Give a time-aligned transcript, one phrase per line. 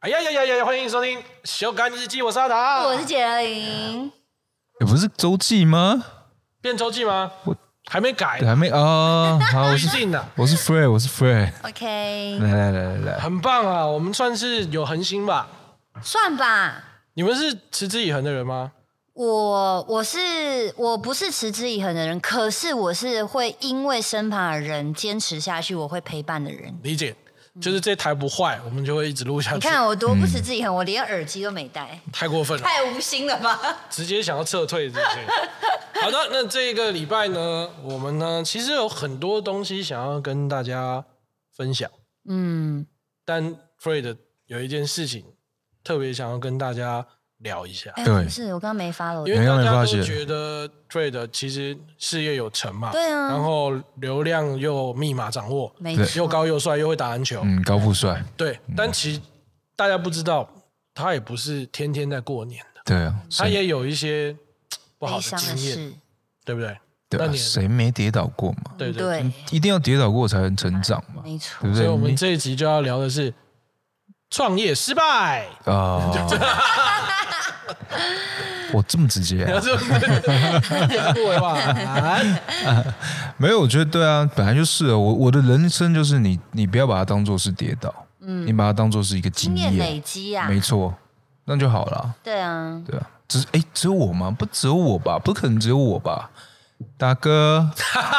[0.00, 0.64] 哎呀呀呀呀！
[0.64, 4.10] 欢迎收听《修改日记》，我是阿达，我是简玲。
[4.80, 6.02] 也不是周记吗？
[6.62, 7.30] 变周记吗？
[7.44, 7.54] 我
[7.84, 9.38] 还没改，还没啊。
[9.52, 11.52] 好，我是进的，我是 Free，我是 Free。
[11.64, 13.86] OK，来来来来来，很棒啊！
[13.86, 15.46] 我们算是有恒心吧？
[16.02, 16.82] 算吧。
[17.12, 18.72] 你们是持之以恒的人吗？
[19.12, 20.18] 我我是
[20.78, 26.74] 我不是持之以恒的人，可是我是会因为身旁的人坚持下去，我会陪伴的人。
[26.82, 27.14] 理解。
[27.58, 29.54] 就是这台不坏，我们就会一直录下去。
[29.56, 33.58] 你看我多不持之以恒，我连耳机都没戴，太过分了，太无心了吧？
[33.88, 35.26] 直接想要撤退这些。
[36.02, 41.04] 好的，那这个礼拜呢，我们呢其实有很多东西想要跟大家
[41.56, 41.90] 分享。
[42.28, 42.86] 嗯，
[43.24, 45.24] 但 Fred 有一件事情
[45.82, 47.06] 特别想要跟大家。
[47.40, 59.20] 聊一下，对，是我刚刚没发了，因为大家都觉得 Trade 其实事业有成嘛，对啊，然后流量又密码掌握，没错，又高又帅，又会打篮球，嗯，高富帅，对，但其实
[59.74, 60.46] 大家不知道，
[60.94, 64.36] 他也不是天天在过年的，对啊，他也有一些
[64.98, 65.94] 不好的经验，
[66.44, 66.76] 对不对？
[67.08, 68.72] 对啊，谁没跌倒过嘛？
[68.76, 71.82] 对对，一定要跌倒过才能成长嘛，没错，对不对？
[71.82, 73.32] 所以我们这一集就要聊的是
[74.28, 75.48] 创业失败。
[75.64, 76.12] 啊。
[78.72, 79.44] 我 这么直接，
[81.14, 81.56] 不为话，
[83.36, 90.94] 没有，我觉得对啊，本来就是我我的人生就是你，你不要把它当做是跌倒，嗯，你把它当做是一个经验累积啊，没错，
[91.46, 92.14] 那就好了。
[92.22, 94.30] 对啊，对啊，只哎，只有我吗？
[94.30, 95.18] 不只有我吧？
[95.18, 96.30] 不可能只有我吧？
[96.96, 97.70] 大哥，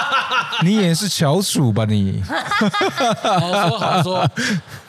[0.63, 1.85] 你也是翘楚吧？
[1.85, 4.27] 你好说好说，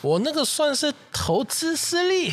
[0.01, 2.31] 我那个算是投资失利，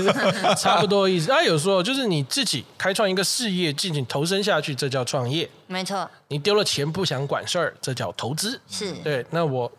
[0.56, 1.30] 差不多意思。
[1.32, 5.48] 啊，有时候就是你自己开创一个事业，进行投身下去，这叫创业。
[5.66, 8.60] 没错，你丢了钱不想管事儿，这叫投资。
[8.70, 9.24] 是对。
[9.30, 9.70] 那我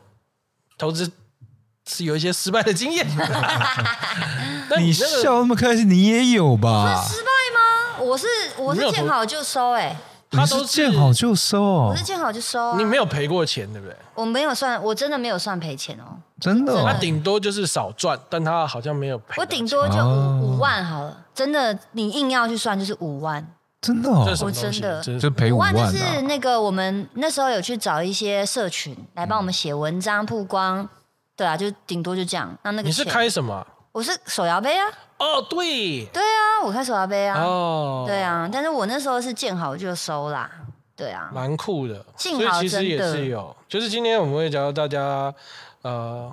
[0.78, 1.12] 投资
[1.88, 3.08] 是有一些失败的经验。
[4.78, 7.04] 你笑那么开心，你也有吧？
[7.08, 8.00] 失败吗？
[8.04, 9.96] 我是我是见好就收，哎。
[10.36, 12.76] 他都见好就收哦，不是见好就收。
[12.76, 13.96] 你没有赔过钱，对不对？
[14.14, 16.18] 我没有算，我真的没有算赔钱哦。
[16.40, 19.36] 真的，他顶多就是少赚，但他好像没有赔。
[19.38, 23.46] 我顶多就五五万好了，真的，你硬要去算就是五万。
[23.82, 25.74] 真的，哦，我真的就赔五万。
[25.74, 30.88] 就是那个我们那时候有去找一些社群来帮我们写文章曝光，
[31.36, 32.58] 对啊，就顶多就这样。
[32.64, 33.66] 那那个你是开什么？
[33.96, 34.92] 我是手摇杯啊。
[35.18, 37.42] 哦，对，对啊，我开手摇杯啊。
[37.42, 40.52] 哦，对啊，但是我那时候是见好就收啦。
[40.98, 45.34] 对啊，蛮酷的，所以其实也是有，就是今天我们会教大家，
[45.84, 46.30] 呃，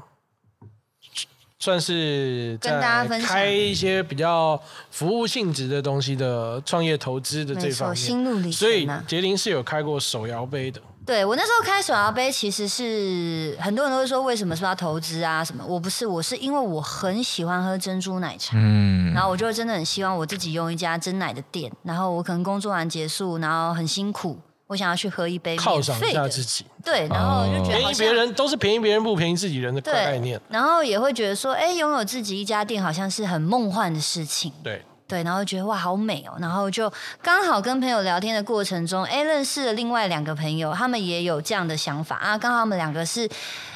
[1.61, 8.53] 算是跟大家分享开一些比较服务性质的东西的创业投资的这方面，心路历程。
[8.53, 10.81] 所以杰林是有开过手摇杯的。
[11.05, 15.65] 对我那时候开手摇杯，其实是很多人都会说为什么是要投资啊什么？
[15.67, 24.39] 我不是，我是因为我很喜欢喝珍珠奶茶，嗯，然后我就真的很希望我自己用一家真奶的店，然后我可能工作完结束，然后很辛苦。
[24.69, 26.65] 我想要去喝一杯，犒赏一下自己。
[26.83, 30.41] 对，然后就觉得便宜别人都是便宜别人不便宜自己人的概念。
[30.49, 34.51] 然后也会觉得说，哎，拥有自己一家店好像是很梦幻的事情。
[34.65, 36.33] 对对，然后觉得哇，好美哦。
[36.41, 36.91] 然后就
[37.21, 42.39] 刚好跟朋友聊天的过程中，哎，认识了另外两个朋友，他们也有这样的想法啊。
[42.39, 43.29] 刚好他们两个是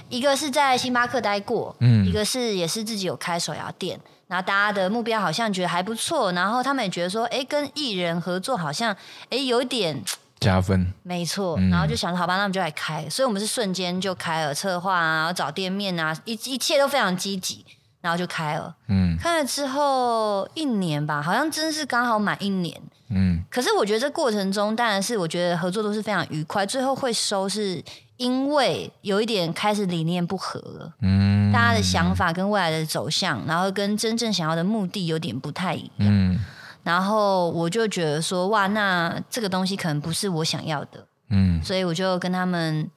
[0.08, 4.00] 一个是在星巴克待过，嗯，一个是也是自己有开手摇店。
[4.28, 8.96] 然后大家的目标好像觉得还不错，然后他们也觉得说，哎，跟艺人合作好像，
[9.28, 10.02] 哎，有点。
[10.40, 17.64] 加分，没错，然后就想着好吧，那我们就来开，所以我们是瞬间就开了策划啊，找店面啊，一一切都非常积极，
[18.06, 18.72] 然后就开了。
[18.86, 22.80] 嗯，开了之后一年吧，好像真是刚好满一年。
[23.08, 27.82] 嗯，可是我觉得这过程中，当然是我觉得合作都是非常愉快，最后会收是
[28.16, 30.92] 因为有一点开始理念不合了。
[31.02, 36.08] 嗯，大家的想法跟未来的走向，然后跟真正想要的目的有点不太一样。
[36.08, 36.38] 嗯。
[36.82, 42.88] 然后我就觉得说，哇，那这个东西可能不是我想要的，嗯，所以我就跟他们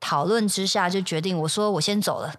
[0.00, 2.32] 讨论之下，就决定我说我先走了。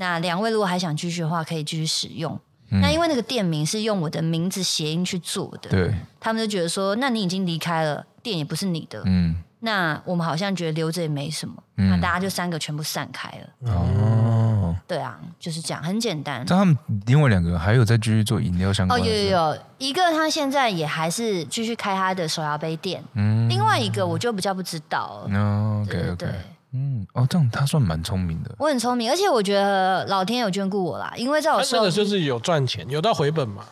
[0.00, 2.40] 那两位如果还想继续的话，可以继续使用。
[2.70, 13.72] 那因为那个店名是用我的名字谐音去做的，对，他们就觉得说，那你已经离开了，店也不是你的，嗯，那我们好像觉得留着也没什么，那大家就三个全部散开了。
[13.72, 14.74] 哦。
[14.86, 16.44] 对啊，就是这样，很简单。
[16.48, 16.76] 那他们
[17.06, 18.98] 另外两个还有在继续做饮料相关。
[18.98, 23.04] 哦，有有有，一个他现在也还是继续开他的手摇杯店。
[23.12, 25.28] 嗯，另外一个我就比较不知道。
[25.28, 26.26] 哦，OK OK。
[26.72, 28.54] 嗯，哦，这样他算蛮聪明的。
[28.58, 33.64] 我很聪明，而且我觉得老天有眷顾我啦，因为在我说的就是有赚钱，有到回本嘛。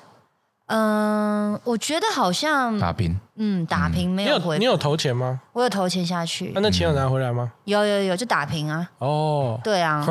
[0.67, 3.19] 嗯，我觉得好像打平。
[3.37, 4.59] 嗯，打平没有回。
[4.59, 5.41] 你有投钱吗？
[5.53, 6.53] 我有投钱下去。
[6.55, 7.53] 那那钱有拿回来吗？
[7.65, 8.91] 有有有，就打平啊。
[8.99, 10.05] 哦，对啊。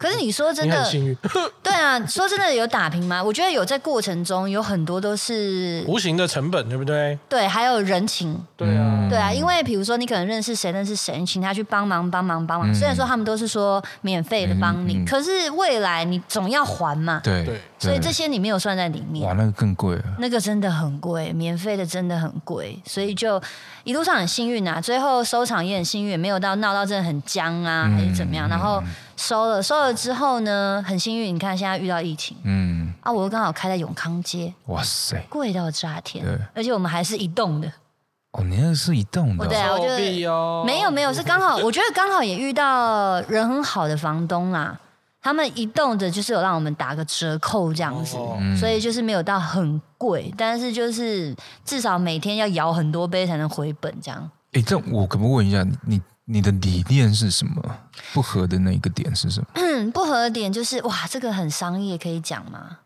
[0.00, 0.90] 可是你说真的，
[1.62, 3.22] 对啊，说真的有打平吗？
[3.22, 7.18] 我觉得有，在过程中有很多都是无形的成本，对不对？
[7.28, 12.74] 对，还有人情，对啊，对啊，因为比如说你可能认识谁，认识谁，请他去帮忙，帮忙，帮忙。
[12.74, 17.20] 虽然说他们都是说免费的帮你，可是未来你总要还嘛。
[17.22, 19.26] 对对，所以这些你没有算在里面。
[19.26, 20.04] 哇，那个更贵了。
[20.18, 23.42] 那个真的很贵，免费的真的很贵，所以就
[23.84, 24.80] 一路上很幸运啊。
[24.80, 28.48] 最后收场也很幸运，没有到闹到真的很僵啊，还是怎么样。
[28.48, 28.80] 然后。
[29.16, 37.70] 收了，收了之后呢，很幸运，你看现在遇到疫情，嗯，啊，我又刚好开在永康街，哇塞，贵到炸天，对，而且我们还是移动的，
[38.30, 39.98] 哦，你那是移动的，对啊，我觉得
[40.64, 44.80] 没有没有，是刚好，我觉得刚好也遇到人很好的房东啦，
[45.22, 48.16] 他们移动的就是有让我们打个折扣这样子，
[48.58, 51.34] 所以就是没有到很贵，但是就是
[51.64, 54.30] 至少每天要摇很多杯才能回本这样。
[54.52, 56.00] 哎，这我可不可以问一下你？
[56.26, 57.60] 你的理念是什么？
[58.12, 59.46] 不合的那一个点是什么？
[59.54, 62.78] 嗯，不合的点就是哇，这个很商业，可以讲吗？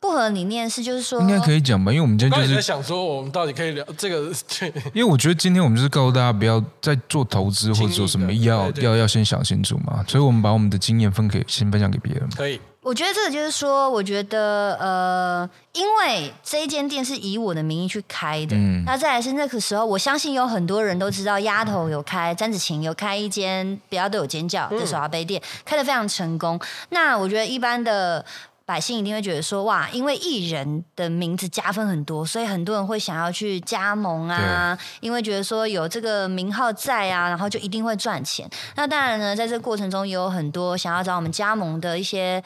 [0.00, 4.32] 不合理念是就是说，应该可以讲吧，因为我们今天就是在想说，我们到底可以聊这个。
[4.94, 10.02] 因为我觉得今天我们就是告诉大家，不要再做投资或者做什么，要要要先想清楚嘛。
[10.08, 12.28] 所以我们把我们的经验分给先分享给别人。
[12.34, 12.58] 可以。
[12.82, 18.56] 我觉得这个就是说，我觉得呃，因为这一间店是以我的名义去开的，
[18.86, 26.58] 那再来是那个时候，我相信有很多人都知道，丫头有开，詹子晴有开一间，不要对我尖叫的手摇杯店，开的非常成功。
[26.88, 28.24] 那我觉得一般的
[28.70, 38.48] 百姓一定会觉得说，哇，因为艺人的名字加分很多，所以很多人会想要去加盟啊，因为觉得说有这个名号在啊，然后就一定会赚钱。
[38.76, 42.40] 那当然呢，在这个过程中也有很多想要找我们加盟的一些。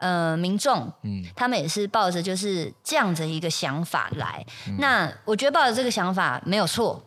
[0.00, 4.46] 呃，民众，嗯，他们也是抱着就是这样的一个想法来。
[4.78, 7.02] 那我觉得抱着这个想法没有错。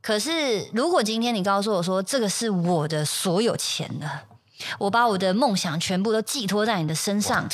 [0.00, 4.22] 可是，如果今天你告诉我说这个是我的所有钱了，
[4.78, 7.46] 我把我的梦想全部都寄托在你的身上，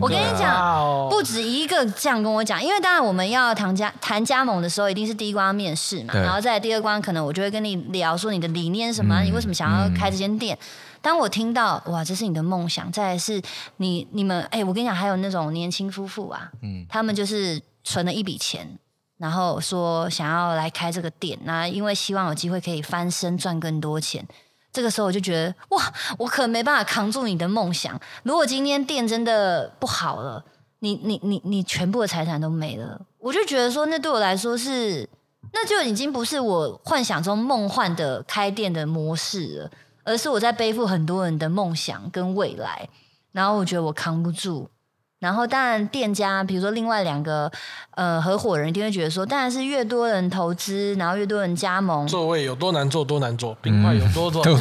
[0.00, 2.62] 我跟你讲，不止一个这样跟我讲。
[2.62, 10.58] 因为当然我们要谈加谈加盟的时候，一定是第一关面试嘛，然后在第二关可能我就会跟你聊说你的理念是什么，你为什么想要开这间店。
[11.02, 13.40] 当我听到哇，这是你的梦想，再是
[13.78, 18.78] 你你们哎，我跟你讲，还有那种年轻夫妇啊，嗯，他们就是存了一笔钱，
[19.16, 24.26] 然后说想要来开这个店，那因为希望有机会可以翻身赚更多钱。
[24.72, 28.00] 这个时候我就觉得哇，我可没办法扛住你的梦想。
[28.22, 30.44] 如果今天店真的不好了，
[30.80, 35.08] 你你你你全部的财产都没了，我就觉得说，那对我来说是，
[35.52, 39.70] 那就已经不是我幻想中梦幻的开店的模式了。
[40.02, 42.88] 而是我在背负很多人的梦想跟未来，
[43.32, 44.68] 然后我觉得我扛不住。
[45.20, 47.48] 然后当然店家，比如说另外两个
[47.94, 54.52] 呃合伙人，一定会觉得说，当然是越多人投资，然后越多人加盟，座位有多难做多难做，冰块有多 多， 对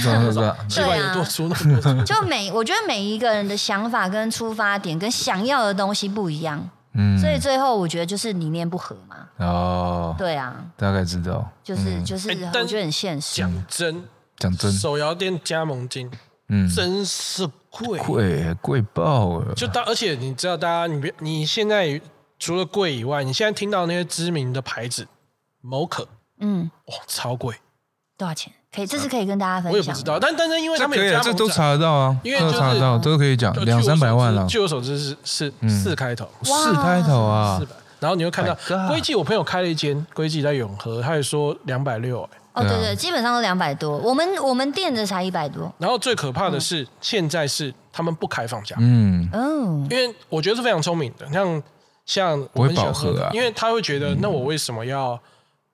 [0.45, 9.15] 啊，气块有多粗那多就每我觉得每一个人的想法跟出发点跟想要的东西不一样，嗯，所以最后我觉得就是理念不合嘛。
[9.37, 13.37] 哦，对啊，大概知道，就是就是我觉得很现实。
[13.37, 14.03] 讲真。
[14.37, 16.09] 讲真，手摇店加盟金，
[16.49, 19.53] 嗯，真是贵，贵贵爆了。
[19.53, 22.01] 就当，而且你知道，大家你别，你现在
[22.37, 25.07] 除了贵以外，你现在听到那些知名的牌子，
[25.61, 26.07] 某可，
[26.39, 27.55] 嗯，哇，超贵，
[28.17, 28.51] 多少钱？
[28.73, 29.71] 可以，这是可以跟大家分享。
[29.71, 34.45] 我也不知道，但但是因为他们有这都查得到啊，因为都查得到，都可以讲两三百万了。
[34.47, 37.71] 据我所知是是四开头，四开头啊，四百。
[37.99, 38.55] 然后你会看到
[38.87, 42.37] 归记，我朋友开了一间归记在永和，他也说两百六，哎。
[42.59, 43.97] 哦，对对，基本上都两百多。
[43.97, 45.71] 我们我们店的才一百多。
[45.77, 48.75] 然后最可怕的是，现在是他们不开放价。
[48.79, 51.63] 嗯，哦，因为我觉得是非常聪明的，像
[52.05, 55.19] 像不会饱和啊，因为他会觉得，那我为什么要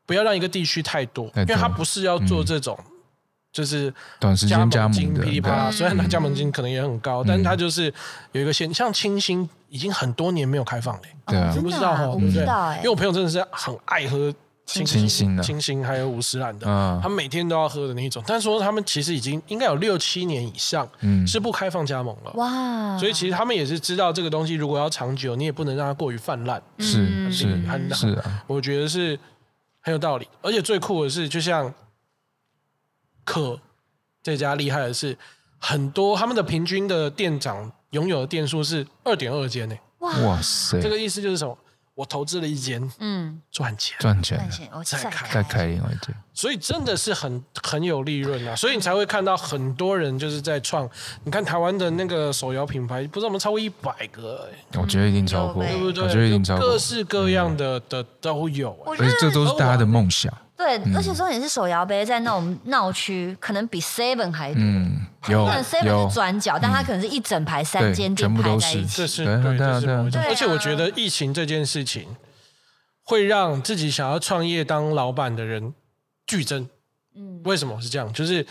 [0.06, 1.26] 不要让一个地区太多？
[1.36, 2.78] 因为他不是要做这种
[3.52, 7.94] 就是短时间加盟金噼里啪啦，虽然他加盟金可能也很高，但是他就是
[8.34, 14.34] 有一个先像清新已经很多年没有开放了，对啊，不知道哈，我不知道因为我朋友真的是很爱喝。
[14.66, 16.66] 清新的，清新还有五十兰的，
[17.02, 18.24] 他们每天都要喝的那一种。
[18.26, 20.90] 但是说他们其实已经应该有六七年以上，
[21.28, 22.32] 是不开放加盟了。
[22.34, 22.98] 哇！
[22.98, 26.62] 所以其实他们也是知道这个东西如果要长久，你也不能让它过于泛滥。
[26.80, 28.18] 是是很是，
[28.48, 29.18] 我觉得是
[29.82, 30.28] 很有道理。
[30.42, 31.72] 而且最酷的是，就像
[33.24, 33.60] 可
[34.24, 35.16] 这家厉害的是，
[35.60, 39.76] 很多他们的平均的店长拥有的店数是二点二间呢。
[40.00, 40.82] 哇塞！
[40.82, 41.56] 这个意思就是什么？
[41.96, 48.54] 我投资了一间，嗯，赚钱，赚钱，赚钱再开，再开另外一间，所以真的是很很有利润啊！
[48.54, 50.90] 所以你才会看到很多人就是在创。
[51.24, 56.04] 你看台湾的那个手摇品牌，不知道我们超过一百个，我觉得一定超过，对不对？
[56.04, 60.32] 我觉得一定超过，各式各样的的都有，而且这都是大家的梦想。
[60.58, 64.62] 对，而且重点是手摇杯在那种闹区，可能比 Seven 还多。
[64.62, 68.98] 嗯，有可能 Seven 是转角，但它可能是一整排三间店全部都是排在一起。
[68.98, 72.16] 这是对这是某一种对啊而且我觉得疫情这件事情
[73.04, 75.74] 会让自己想要创业当老板的人
[76.26, 76.70] 剧增。
[77.16, 78.12] 嗯，为什么是这样？
[78.14, 78.46] 就是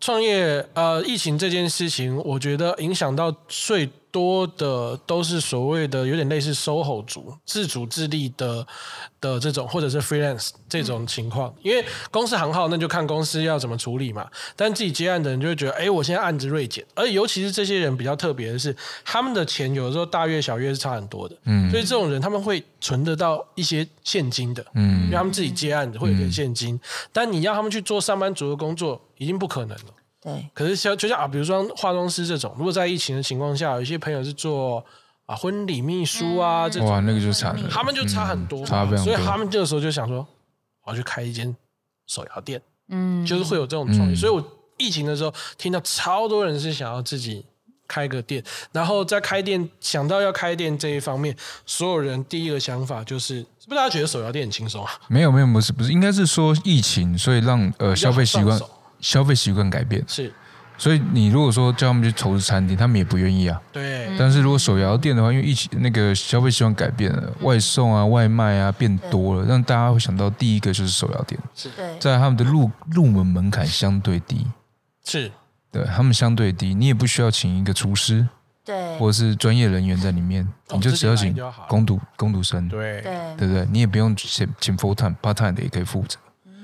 [0.00, 8.66] 创业呃，疫情这件事情，我觉得影响到最多的都是所谓的有点类似 SOHO 族、自主自立的
[9.20, 11.54] 的这种，或者是 freelance 这种情况。
[11.60, 14.26] 因为公司行号，那就看公司要怎么处理嘛。
[14.56, 21.36] 但自己接案的人就会觉得，哎，我现在案子锐减，而尤其是这些人比较特别的是，他们的钱有的时候大月小月是差很多的。
[21.44, 24.64] 嗯，所以这种人他们会存得到一些现金的。
[24.72, 26.80] 嗯，因为他们自己接案的会有点现金，
[27.12, 29.84] 但你要他们去做上班族的工作，已经不可能了。
[30.26, 34.84] 对，可是像就像啊，比如说化妆师这种，如果在疫情的情况下，有一些朋友是做
[35.24, 37.68] 啊婚礼秘书啊这种，哇，那个就惨了。
[37.70, 40.26] 他们就差很多嘛，差非常多所以他们这个时候就想说，
[40.82, 41.54] 我要去开一间
[42.08, 44.14] 手摇店，嗯，就是会有这种创意。
[44.14, 44.44] 嗯所以我
[44.78, 47.46] 疫情的时候听到超多人是想要自己
[47.86, 48.42] 开个店，
[48.72, 54.90] 然后在开店想到要开店这一方面，所有人第一个想法就是，是不是大家觉得手摇店很轻松啊？
[55.06, 58.60] 没有没有不是不是，应该是说疫情，所以让呃消费习惯
[59.00, 60.02] 消费习惯改变。
[60.06, 60.32] 是。
[60.78, 63.58] 所以你如果说叫他们去投资餐厅，他们也不愿意啊。
[63.72, 71.40] 对，但是如果手摇店的话，因为疫情那个消费习惯改变了，外送啊、外卖啊变多了，让大家会想到第一个就是手摇店，
[71.74, 74.46] 对，在他们的入入门门槛相对低，
[75.02, 75.32] 是。
[75.72, 78.26] 对他们相对低，你也不需要请一个厨师
[78.62, 81.34] 对，或者是专业人员在里面，哦你就只要请
[81.68, 83.00] 工读工读生，对。
[83.00, 83.66] 对，对不对？
[83.70, 86.18] 你也不用请请 full time part time 的也可以负责，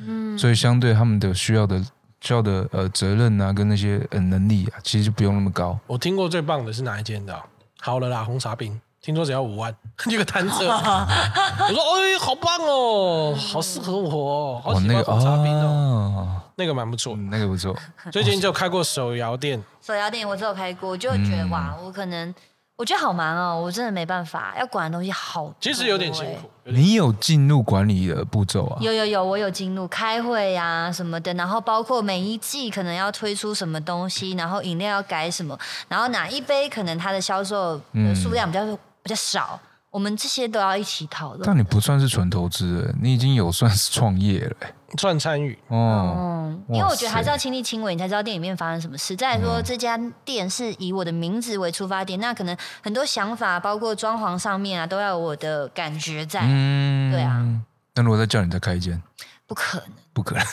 [0.06, 1.82] 嗯，所以相对他们的需要的
[2.22, 5.78] 需要的呃责任啊跟那些呃能力啊，其实就不用那么高。
[5.86, 7.44] 我听过最棒的是哪一间的啊？
[7.80, 9.74] 好了啦，红茶冰，听说只要五万，
[10.06, 10.68] 一个摊车。
[10.70, 17.14] 我说，哎，好棒哦，好适合我哦，好，喜欢那个红茶冰哦，哦， 那个蛮不错。
[17.16, 17.76] 嗯那个不错，
[18.12, 22.32] 最近就开过手摇店，手摇店我只有开过，我就觉得、哇，我可能
[22.82, 26.50] 我觉得好忙哦，我真的没办法，要管的东西好多、其实有点辛欸苦。
[26.64, 28.76] 你有进入管理的步骤啊？
[28.80, 38.66] 有有有，我有进入开会呀、什么的，然后包括每一季可能要推出什么东西，然后饮料要改什么，然后哪一杯可能它的销售的数量比较、
[39.00, 39.60] 比较少，
[39.92, 41.42] 我们这些都要一起讨论。
[41.44, 46.14] 但你不算是纯投资人，你已经有算是创业了、欸 算参与，哦。
[46.18, 49.16] 嗯，因为我觉得还是要亲力亲为，你才知道店里面发生什么事。
[49.16, 57.46] 再来说，嗯这家店是以我的名字为出发点，那可能很多想法，包括装潢上面啊，都要有我的感觉在，嗯对啊。
[57.94, 59.02] 那如果再叫你再开一间，
[59.46, 60.44] 不可能，不可能。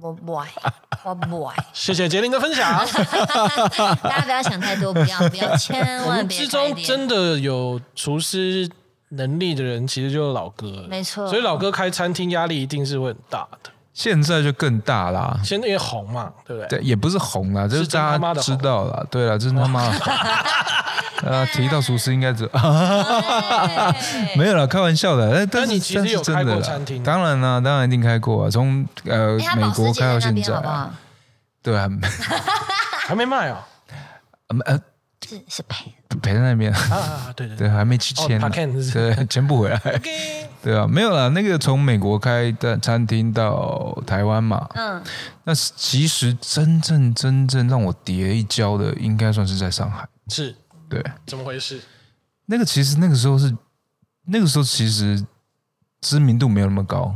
[0.00, 0.48] 我不爱，
[1.04, 1.54] 我不爱。
[1.72, 2.84] 谢谢杰林的分享。
[4.02, 8.68] 大家不要想太多，不要不要，千我万别们之中真的有厨师
[9.10, 13.70] 能力的人，其实就是老哥了，没错所以老哥开餐厅压力一定是会很大的。
[13.92, 16.80] 现在就更大啦，现在因为红嘛，对不对？
[16.80, 19.06] 对，也不是红啦，就是大家妈知道啦。
[19.08, 19.88] 对了，这是他妈
[21.24, 21.38] 的红。
[21.40, 25.46] 呃，提到厨师应该知道， 对没有啦，开玩笑的。
[25.46, 30.90] 但但你其实有开真的啦过餐厅当然啦，当然一定开过啊，从呃美国开到现在啊，边好不好？
[31.62, 31.88] 对啊，
[33.06, 33.56] 还没卖哦。
[34.66, 34.78] 呃
[35.26, 35.90] 是是赔
[36.20, 38.38] 陪在那边，啊啊，对对对，还没去签
[38.92, 39.80] 对， 签不回来。
[40.62, 45.02] 对啊，没有啦，那个从美国开的餐厅到台湾嘛，嗯，
[45.44, 50.06] 那其实真正真正让我跌一跤的，应该算是在上海。
[50.28, 50.54] 是
[50.88, 51.80] 对，怎么回事？
[52.46, 53.56] 那个其实那个时候是，
[54.26, 55.24] 那个时候其实
[56.00, 57.14] 知名度没有那么高，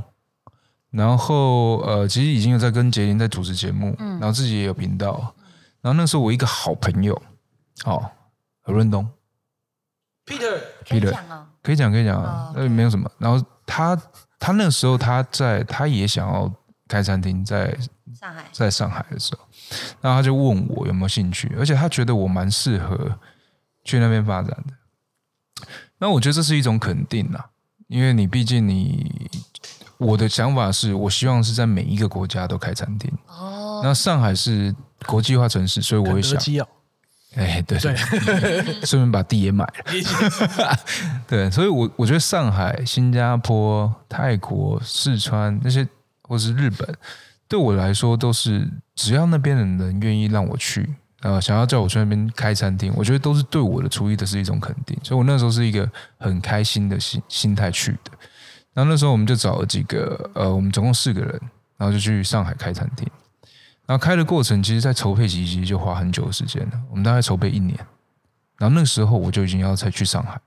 [0.91, 5.35] 然后呃，其实已经有在跟杰林在主持节目，然后自己也有频道，
[5.81, 7.15] 然后那时候我一个好朋友，
[7.85, 8.11] 哦，
[8.63, 9.07] 何润东
[10.25, 11.47] ，Peter，可以 Peter 讲哦。
[11.63, 12.51] 可以讲可以讲啊。
[12.51, 13.11] 哦，那、没有什么。
[13.19, 13.95] 然后他
[14.39, 16.51] 他那个时候他在他也想要
[16.87, 17.77] 开餐厅，在
[18.19, 19.47] 上海，在上海的时候，
[20.01, 23.19] 然后他就问我有没有兴趣，而且他觉得我蛮适合
[23.89, 25.67] 去那边发展的。
[25.97, 27.49] 那我觉得这是一种肯定啦，
[27.87, 29.31] 因为你毕竟你
[29.97, 33.11] 我的想法是我希望是在每一个国家都开餐厅。
[33.27, 34.75] 哦，那上海是
[35.07, 36.39] 国际化城市，所以我会想，
[37.35, 37.97] 哎，对对，
[38.87, 40.77] 顺便把地也买了。
[41.27, 45.87] 对，所以我我觉得上海、新加坡、泰国、四川那些，
[46.23, 46.97] 或是日本，
[47.49, 54.97] 对我来说都是只要那边的人愿意让我去，呃，想要叫我去那边开餐厅，我觉得都是对我的厨艺的是一种肯定。
[55.03, 58.13] 所以我那时候是一个很开心的心心态去的。
[58.73, 61.41] 然后那时候我们就找了几个，呃，我们总共四个人，
[61.77, 63.05] 然后就去上海开餐厅。
[63.87, 67.77] 然后开的过程，其实在筹备期其实就花很久的时间了，我们大概筹备一年。
[68.59, 70.39] 然后那时候我就已经要再去上海。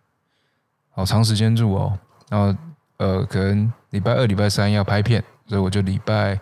[0.91, 1.97] 好长时间住哦，
[2.29, 2.55] 然后
[2.97, 6.39] 呃，可能礼拜二、礼拜三要拍片，所以我就礼拜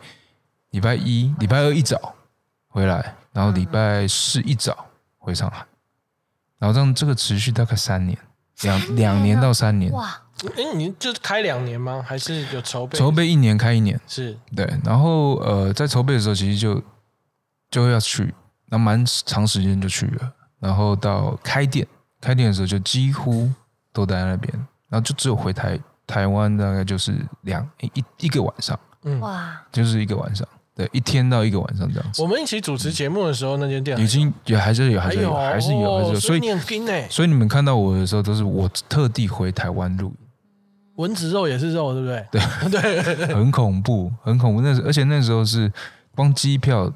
[0.71, 2.13] 礼拜一、礼拜二一早
[2.67, 4.85] 回来，然后礼拜四一早
[5.17, 5.65] 回上海，
[6.57, 8.17] 然后这样这个持续大概三年，
[8.61, 9.91] 两两年到三年。
[9.91, 10.21] 哇！
[10.55, 12.01] 哎，你就开两年吗？
[12.05, 12.97] 还是有筹备？
[12.97, 14.65] 筹备一年开一年，是对。
[14.85, 16.81] 然后呃，在筹备的时候，其实就
[17.69, 18.33] 就要去，
[18.67, 20.31] 那蛮长时间就去了。
[20.57, 21.85] 然后到开店，
[22.21, 23.51] 开店的时候就几乎
[23.91, 24.53] 都待在那边，
[24.87, 30.47] 然后就只有回台台湾，大概就是两一一个晚上，嗯哇，就是一个晚上，
[30.79, 32.21] 对，一天到一个晚上这样子。
[32.21, 36.19] 我们一起主持节目的时候，那间店已经也还是有，还是有，还是有，还是有。
[36.21, 40.15] 所以你很拼哎，所以你们看到我的时候，都是我特地回台湾录影。
[40.95, 42.25] 蚊子肉也是肉，对不对？
[42.71, 44.61] 对 对， 很恐怖，很恐怖。
[44.61, 45.69] 那时而且那时候是
[46.15, 46.89] 光机票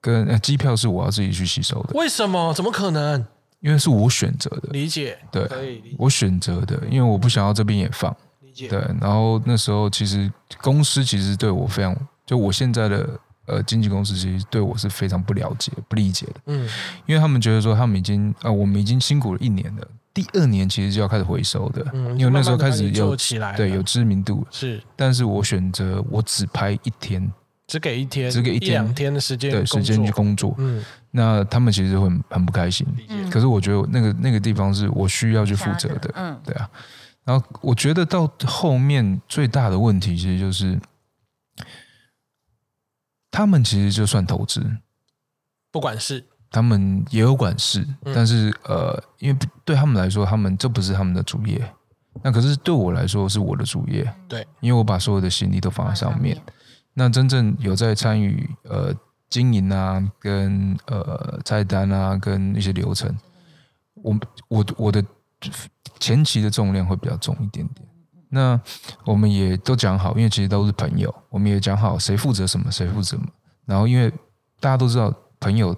[0.00, 1.90] 跟呃机票是我要自己去吸收的。
[1.94, 2.54] 为什么？
[2.54, 3.26] 怎么可能？
[3.60, 4.68] 因为是我选择的。
[4.70, 8.16] 理解，对，可以我选择的，因为我不想要这边也放。
[8.40, 8.68] 理解。
[8.68, 10.32] 对，然后那时候其实
[10.62, 11.92] 公司其实对我非常，
[12.28, 13.08] 就我现在的
[13.46, 16.34] 呃经纪公司其实对我是非常不了解、不理解的。
[16.46, 16.68] 嗯，
[17.06, 19.88] 因为他们觉得说他们已经啊，我们已经辛苦了一年了。
[20.12, 24.82] 第二年其实就要开始回收的，嗯因为那时候开始有起来，对有知名度是。
[24.94, 27.32] 但是我选择我只拍一天，
[27.66, 30.54] 只给一天，只给一天两天的时间，对时间去工作。
[30.58, 32.86] 嗯，那他们其实会很不开心。
[33.30, 36.10] 可是我觉得那个那个地方是我需要去负责的。
[36.16, 36.68] 嗯，对啊。
[37.24, 40.80] 然后我觉得到后面最大的问题其实就是，
[43.30, 44.78] 他们其实就算投资，
[45.70, 46.26] 不管是。
[46.50, 51.62] 他们也有管事，但是呃，因为对他们来说，他们这不是他们的主业。
[52.22, 56.40] 那可是对我来说是我的主业，对，因为我把所有的心力都放在上面。
[56.94, 58.94] 那真正有在参与呃
[59.28, 63.14] 经营啊，跟呃菜单啊，跟一些流程，
[63.96, 64.18] 我
[64.48, 65.04] 我我的
[66.00, 67.87] 前期的重量会比较重一点点。
[68.28, 68.60] 那
[69.04, 73.26] 我们也都讲好，因为其实都是朋友，我们也讲好谁负责什么，谁负责什么。
[73.64, 74.10] 然后因为
[74.60, 75.76] 大家都知道朋友。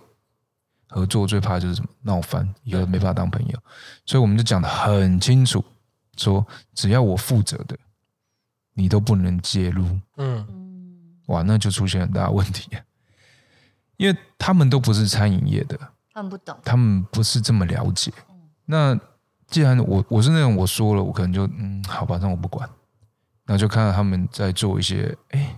[0.92, 3.56] 合作最怕就是什么闹翻，以后没法当朋友，
[4.04, 5.64] 所以我们就讲的很清楚，
[6.16, 7.78] 说只要我负责的，
[8.74, 9.86] 你都不能介入。
[10.16, 10.44] 嗯，
[11.28, 12.68] 哇，那就出现很大问题，
[13.98, 15.78] 因为他们都不是餐饮业的，
[16.12, 18.12] 他们不懂，他们不是这么了解。
[18.64, 18.98] 那
[19.50, 22.68] 既然我我是那种我说了，我可能就嗯，好吧，那我不管，
[23.44, 25.56] 然后就看到他们在做一些哎。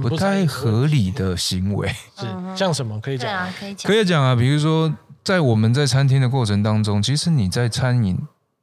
[0.00, 3.30] 不太合理的行为 是像什么可以讲？
[3.30, 3.92] 啊，可以讲。
[3.92, 4.90] 可以讲啊，比如说
[5.22, 8.18] 在我们在餐厅的过程当中，其实你在餐饮，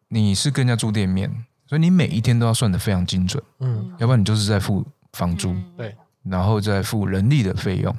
[0.07, 1.29] 你是跟人家租店面，
[1.67, 3.43] 所以你每一天都要算的非常精准。
[3.59, 7.95] 嗯，要不然你就是在付房租，对，然后再付人力的费用。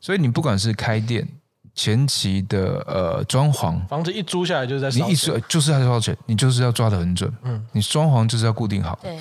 [0.00, 1.28] 所以你不管是开店。
[1.74, 7.32] 前期的呃装潢，房子一租下来就是在你一说就是在烧钱，你就是要抓的很准。
[7.42, 8.98] 嗯，你装潢就是要固定好。
[9.02, 9.18] 对，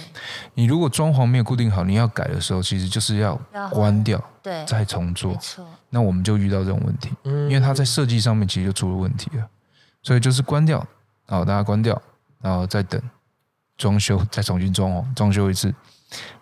[0.54, 3.36] 你如果装潢没有固定好，你要改的时候，其实就是要
[3.72, 5.32] 关掉，对，再重做。
[5.32, 5.66] 没错。
[5.90, 9.48] 那我们就遇到这种问题，嗯，因为它在设计上面其实就出了问题了，
[10.04, 10.86] 所以就是关掉，
[11.28, 12.02] 好，大家关掉，
[12.42, 13.02] 然后再等
[13.78, 15.74] 装修，再重新装潢，装修一次。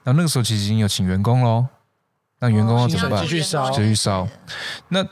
[0.03, 1.67] 那那个时候其实已经有请员工喽，
[2.39, 3.21] 那员工要怎么办？
[3.21, 4.27] 继续烧，继续烧。
[4.87, 5.05] 那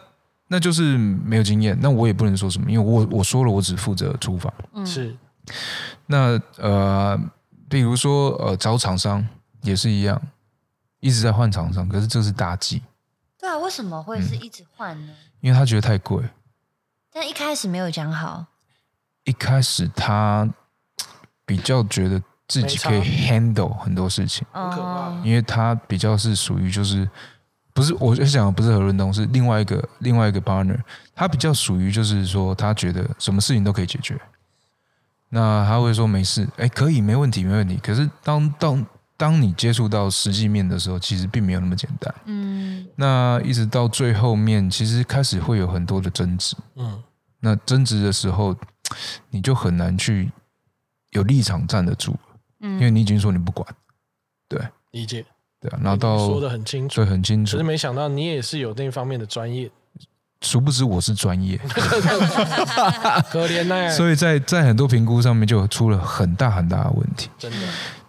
[0.49, 4.53] 那就是没有经验，那我也不能说什么，因为我我说了，我只负责厨房。
[4.85, 5.13] 是，
[6.05, 7.19] 那呃，
[7.67, 9.27] 比如说呃，找厂商
[9.61, 10.21] 也是一样，
[11.01, 12.81] 一直在换厂商，可是这是大忌。
[13.37, 15.13] 对啊，为什么会是一直换呢？
[15.41, 16.23] 因为他觉得太贵。
[17.11, 18.45] 但一开始没有讲好。
[19.25, 20.49] 一开始他
[21.45, 27.09] 比较觉得自己可以 handle 很多事情，很可怕，因为他比较是属于就是。
[27.77, 30.79] 不是，我就想不是何润东，是另外一个另外一个 partner，
[31.13, 34.19] 他比较属于就是说，他觉得什么事情都可以解决，
[35.29, 37.77] 那他会说没事，哎，可以，没问题，没问题。
[37.77, 38.83] 可是当当
[39.15, 42.15] 当你接触到实际面的时候，其实并没有那么简单。
[42.25, 46.55] 嗯，那一直到最后面，其实开始会有很多的争执。
[46.77, 47.03] 嗯，
[47.41, 48.55] 那争执的时候，
[49.29, 50.31] 你就很难去
[51.11, 52.15] 有立场站得住，
[52.61, 53.67] 嗯，因为你已经说你不管，
[54.49, 54.59] 对，
[54.89, 55.23] 理解。
[55.59, 57.53] 对啊，拿到说的很清楚，对，很清楚。
[57.53, 59.69] 可是没想到你也是有那方面的专业，
[60.41, 61.57] 殊不知我是专业，
[63.31, 63.89] 可怜呢。
[63.89, 67.29] 所以在在很多评估上面就出了很大很大的问题。
[67.39, 67.57] 真的。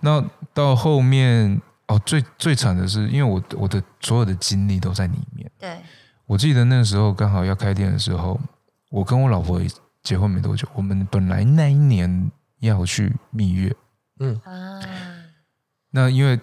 [0.00, 5.50] 那到后面哦，最最惨的是，因为我我的所有的精力都在里面。
[5.58, 5.78] 对。
[6.26, 8.38] 我记得那时候刚好要开店的时候，
[8.90, 9.58] 我跟我老婆
[10.02, 12.30] 结婚没多久，我们本来那一年
[12.60, 13.74] 要去蜜月。
[14.20, 14.80] 嗯啊。
[15.92, 16.38] 那因为。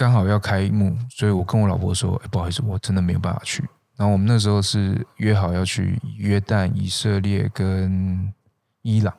[0.00, 3.62] 刚好要开幕，所以我跟我老婆说：“不好意思，我真的没有办法去。”
[3.98, 8.32] 然后我们那时候是约好要去约旦、以色列跟
[8.80, 9.12] 伊朗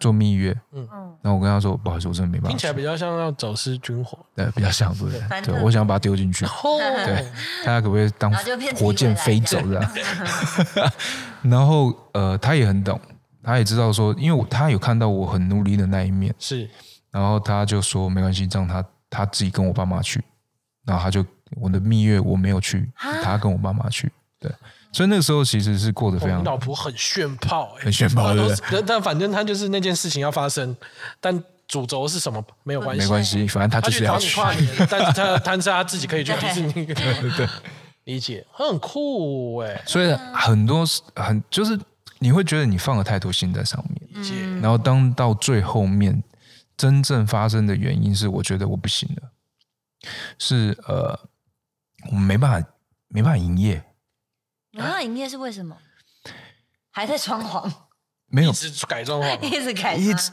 [0.00, 0.88] 做蜜月，嗯。
[0.90, 2.48] 嗯，然后我跟他说，不好意思，我真的没办法。
[2.48, 6.46] 听起来比较像要走私军火，对，比较像对，对我想把它丢进去，
[7.04, 7.16] 对，
[7.62, 8.32] 看他可不可以当
[8.74, 9.92] 火箭飞走这样。
[11.42, 12.98] 然后 呃，他也很懂，
[13.42, 16.66] 他也知道说，因为他有看到我很努力的那一面，是，
[17.10, 20.24] 然后他就说没关系，让他他自己跟我爸妈去，
[20.86, 21.24] 然后他就
[21.60, 22.90] 我的蜜月我没有去，
[23.22, 24.50] 他跟我爸妈去，对。
[24.90, 26.40] 所以那个时候其实是过得非常。
[26.40, 30.76] 你老婆很炫炮，很炫炮，对但但反正他就是那件事情要发生，
[31.18, 36.94] 但主轴是什么没有关系，没关系，反正他就是要去跨年， 但是他他是他自己可以去迪士尼，对
[37.36, 37.48] 对，
[38.04, 39.82] 理解，很酷哎。
[39.86, 40.84] 所以很多
[41.16, 41.78] 很就是
[42.18, 44.34] 你会觉得你放了太多心在上面，理解。
[44.60, 46.22] 然后当到最后面
[46.76, 49.32] 真正发生的原因是，我觉得我不行了，
[50.38, 51.28] 是呃，
[52.10, 52.68] 我们没办法
[53.08, 53.84] 没办法营业。
[54.72, 55.76] 没办法营业是为什么？
[56.90, 57.70] 还在装潢？
[58.26, 60.32] 没有，一直改装潢， 一直改，一直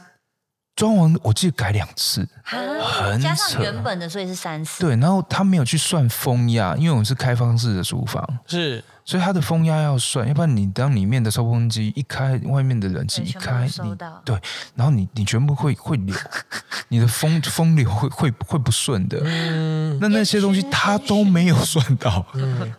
[0.76, 1.18] 装潢。
[1.22, 4.80] 我记得改两次，很加上原本的，所以是三次。
[4.80, 14.38] 对，然后他没有去算风压，因为我们是开放式的厨房，是，所以它的风压要算，要不然你当里面的抽风机一开，外面的冷气一开，你对，
[14.74, 16.14] 然后你你全部会会流，
[16.88, 19.20] 你的风风流会会会不顺的。
[19.24, 22.24] 嗯，那那些东西他都没有算到，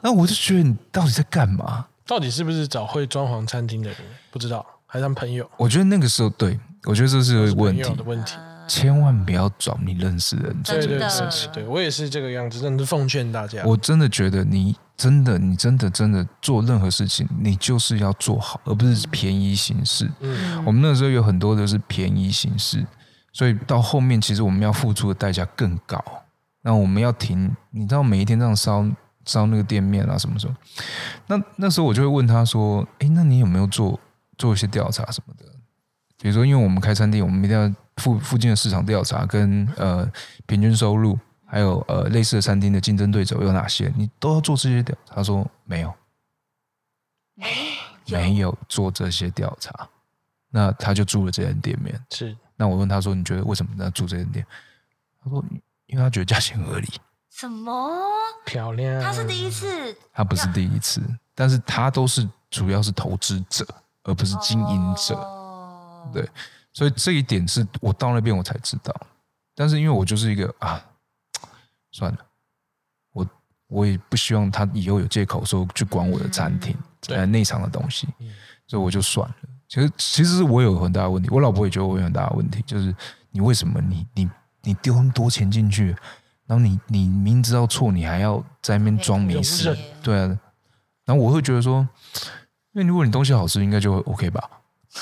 [0.02, 1.86] 那我就觉得你到底在干嘛？
[2.08, 3.98] 到底是不是找会装潢餐厅的人？
[4.32, 5.50] 不知道，还是朋友？
[5.56, 8.36] 我觉得那个时候，对我觉得这是个问题的问题。
[8.68, 11.52] 千万不要找你认识的人做这件事情。
[11.52, 13.64] 对我也是这个样子，真的是奉劝大家。
[13.66, 20.10] 我真的觉得你真的，你真的真的做任何事情，你就是要做好，而不是便宜行事。
[20.22, 22.86] 嗯，我们那时候有很多都是便宜行事，
[23.34, 26.02] 所以到后面其实我们要付出的代价更高。
[26.62, 28.86] 那我们要停，你知道每一天这样烧。
[29.24, 30.54] 烧那个店面啊，什么时候？
[31.28, 34.00] 那那时候我就会问他说：“哎，那你有没有做
[34.36, 35.46] 做一些调查什么的？
[36.22, 40.08] 比如说，因为我们开餐厅，我们一定要附附近的市场调查，跟呃
[40.46, 45.94] 平均收入，还有呃类似的餐厅的竞争对手有哪些，你都要做这些调。”他说：“没有，
[48.06, 49.90] 没有做这些调查。”
[50.54, 52.00] 那他就住了这间店面。
[52.12, 52.38] 是。
[52.56, 54.46] 那我问他说：“你觉得为什么要住这间店？”
[55.24, 55.44] 他说
[55.88, 56.88] ：“因为他觉得价钱合理。”
[57.34, 57.90] 什么
[58.46, 59.02] 漂亮？
[59.02, 61.02] 他是第一次，他不是第一次，
[61.34, 63.66] 但是他都是主要是投资者，
[64.04, 65.41] 而不是经营者。
[66.14, 66.30] 对，
[66.74, 68.96] 所以这一点是我到那边我才知道。
[69.56, 70.84] 但是因为我就是一个啊，
[71.92, 72.18] 算了，
[73.14, 73.28] 我
[73.68, 78.08] 我也不希望他以后有借口说去管我的餐厅在内场的东西，
[78.68, 79.36] 所以我就算了。
[79.68, 82.94] 其实其实是我有很大的问题，我老婆也觉得我有很大的问题，就是
[83.32, 84.30] 你为什么你你
[84.64, 85.96] 你丢那么多钱进去？
[86.46, 90.28] 然后你你明知道错，你还要在那边装没事，对啊。
[91.06, 91.88] 然后我会觉得说，
[92.74, 94.50] 因为如果你东西好吃，应该就会 OK 吧。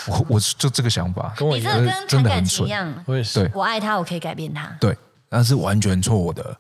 [0.08, 3.04] 我我就这个想法，跟我你这跟真的很一样。
[3.08, 4.68] 我也是，对，我爱他，我可以改变他。
[4.80, 4.96] 对，
[5.30, 6.56] 那是完全错的，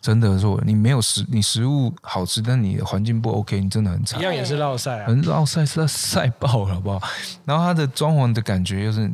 [0.00, 0.62] 真的错。
[0.64, 4.18] 你没有食，你食物好吃，但你的环境不 OK，你真的很差。
[4.18, 7.00] 一样也是绕晒啊，很绕晒，是晒爆了，好不好？
[7.44, 9.12] 然后它的装潢的感觉又是，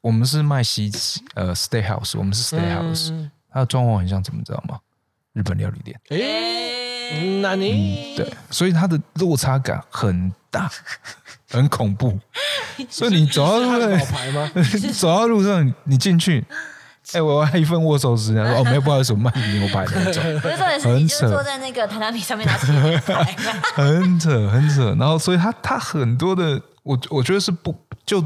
[0.00, 0.90] 我们是卖西
[1.34, 3.30] 呃 stay house，我们是 stay house。
[3.52, 4.78] 它的装潢很像，怎么知道吗？
[5.32, 6.00] 日本料理店。
[6.10, 10.70] 哎，那你对，所以它的落差感很大，
[11.50, 12.16] 很恐怖。
[12.88, 14.52] 所以你走到路上，
[14.94, 16.44] 走到路上，你进去，
[17.12, 18.34] 哎，我要一份握寿司。
[18.34, 20.22] 他说：“哦，没有，不好意思，我卖牛排的那种。”
[20.80, 23.24] 很扯，坐在那个榻榻米上面拿起牛排，
[23.74, 24.94] 很扯，很扯。
[24.98, 28.22] 然后，所以他他很多的，我我觉得是不就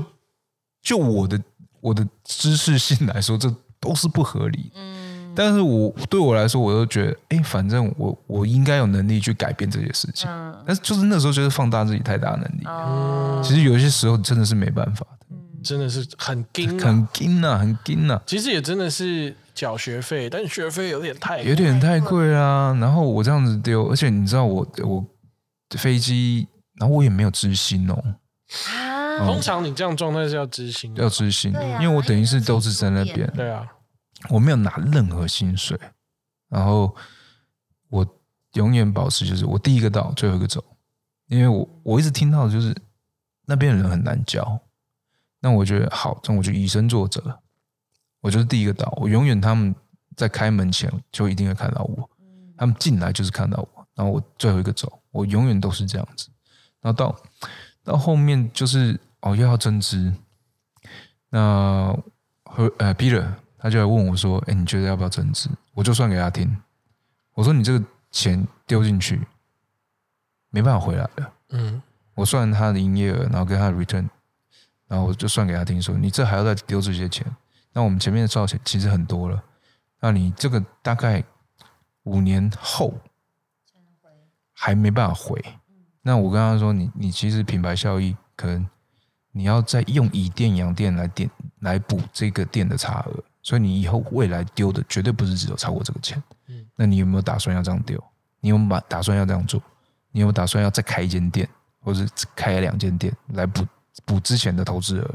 [0.82, 1.40] 就我的
[1.80, 4.70] 我的知识性来说，这都是不合理。
[4.74, 5.05] 嗯。
[5.36, 10.28] 但是我对我来说，我都觉得，哎，反正我我应该有能力去改变这些事情。
[10.30, 10.56] 嗯。
[10.66, 12.64] 但是就是那时候，就是放大自己太大能力。
[12.64, 13.40] 哦。
[13.44, 15.36] 其实有些时候真的是没办法的。
[15.62, 18.22] 真的是很惊，很惊啊，很惊啊。
[18.24, 22.76] 其实也真的是缴学费，但学费有点太有点太贵啊。
[22.80, 25.04] 然后我这样子丢，而且你知道我我
[25.76, 26.46] 飞机，
[26.78, 27.94] 然后我也没有知心哦。
[28.70, 29.26] 啊。
[29.26, 33.28] 通常你这样状态是要知心，要知心，因为我等于是都是在那边。
[33.34, 33.66] 对啊。
[34.30, 35.78] 我没有拿任何薪水，
[36.48, 36.96] 然后
[37.88, 38.06] 我
[38.54, 40.64] 永远保持就是我第一个到，最后一个走，
[41.26, 42.74] 因为我我一直听到的就是
[43.44, 44.58] 那边的人很难教，
[45.40, 47.38] 那我觉得好，那我就以身作则，
[48.20, 49.74] 我就是第一个到，我永远他们
[50.16, 52.10] 在开门前就一定会看到我，
[52.56, 56.28] 他们进来就是看到我，然后我最后一个走，我永远都是这样子，
[56.80, 57.14] 然后到
[57.84, 60.12] 到后面就是哦又要增资，
[61.28, 61.94] 那
[62.44, 63.30] 和呃 Peter。
[63.58, 66.56] 他就来问我说：“哎，你觉得要不要增资？”我就算给他听，
[67.34, 69.26] 我说：“你这个钱丢进去，
[70.50, 71.80] 没办法回来了。”嗯，
[72.14, 74.08] 我算他的营业额，然后跟他的 return，
[74.88, 77.24] 然后我就算给他听说，你这还要再丢这些钱，
[77.72, 79.42] 那我们前面的造钱其实很多了，
[80.00, 81.22] 那你这个大概
[82.02, 82.92] 五年后
[84.52, 85.42] 还没办法回，
[86.02, 88.68] 那我跟他说，你你其实品牌效益可能
[89.32, 96.20] 你要再用以店养店来店来补这个店的差额，所以你以后未来丢的绝对不是只有超过这个钱。
[96.48, 97.96] 嗯，那你有没有打算要这样丢？
[98.40, 99.62] 你有没有打算要这样做？
[100.10, 101.48] 你有没打算要再开一间店，
[101.80, 102.04] 或者
[102.34, 103.64] 开两间店来补
[104.04, 105.14] 补之前的投资额？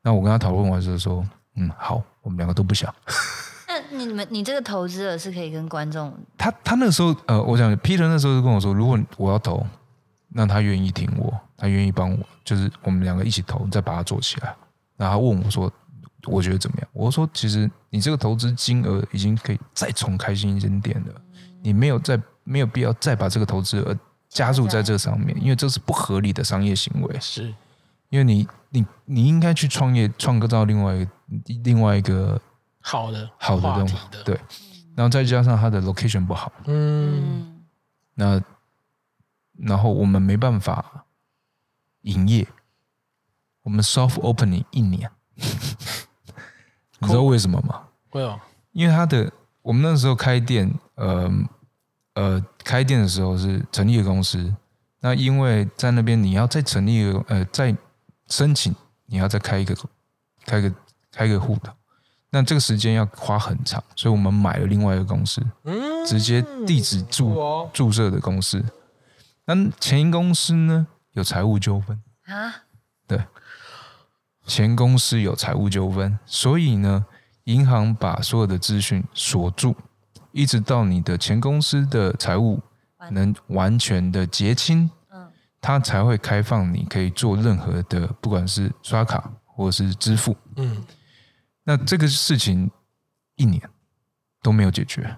[0.00, 1.26] 那我跟他讨论完之后说，
[1.56, 2.94] 嗯，好，我们两个都不想。
[3.68, 6.16] 那你们你这个投资额是可以跟观众？
[6.38, 9.66] 他他那时候呃，我想 Peter 那时候就跟我说，如果我要投，
[10.30, 14.56] 那他愿意听我，他愿意帮我，就是我们两个一起投，再把它做起来。
[14.96, 15.70] 然后他问我说，
[16.26, 16.88] 我觉得怎么样？
[16.92, 21.20] 我说，其实你这个投资金额已经可以再重开新一间店了，
[21.62, 22.20] 你没有再。
[22.46, 27.18] 没有必要再把这个投资额加入在这上面，因为这是不合理的商业行为。
[27.18, 27.54] 是，
[28.10, 31.10] 因为你你你应该去创业，创造另外一个
[31.64, 32.38] 另外一个
[32.82, 33.96] 好的好的东西。
[34.26, 34.38] 对，
[34.94, 37.64] 然后再加上它的 location 不好，嗯，
[38.12, 38.38] 那
[39.54, 41.06] 然后我们没办法
[42.02, 42.46] 营业，
[43.62, 45.10] 我们 soft opening 一年，
[47.04, 47.82] 你知道为什么吗？
[48.72, 51.30] 因为他的我们那时候开店，呃。
[52.16, 54.54] 呃，开店的时候是成立的公司，
[55.00, 57.76] 那因为在那边你要再成立一个呃，再
[58.28, 58.72] 申请
[59.06, 59.74] 你要再开一个
[60.46, 60.72] 开个
[61.10, 61.72] 开个户头，
[62.30, 68.64] 那这个时间要花很长，所以我们买了另外一个公司，嗯，直接地址注注册的公司。
[69.46, 72.62] 那前一公司呢有财务纠纷啊？
[74.44, 77.04] 对，前公司有财务纠纷，所以呢，
[77.44, 79.74] 银行把所有的资讯锁住。
[80.32, 82.60] 一直到你的前公司的财务
[83.12, 85.30] 能完全的结清，嗯，
[85.60, 90.84] 它才会开放你可以做任何的，不管是刷卡或者是支付，嗯，
[91.62, 92.68] 那这个事情
[93.36, 93.62] 一年
[94.42, 95.16] 都没有解决，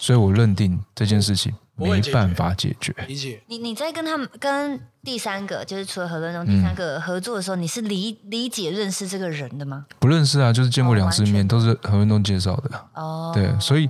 [0.00, 1.54] 所以我认定这件事情。
[1.78, 2.94] 没办法解决。
[3.06, 3.42] 理解。
[3.46, 9.86] 你你在跟他们跟第三个，就是除了何润东第三个合作的时候，你是理理解认识这个人的吗？
[9.98, 12.88] 不认识啊，就是见过两次面，都是何润东介绍的。
[12.94, 13.88] 哦，对，所以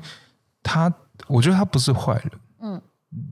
[0.62, 0.92] 他，
[1.26, 2.82] 我觉得他不是坏人，嗯，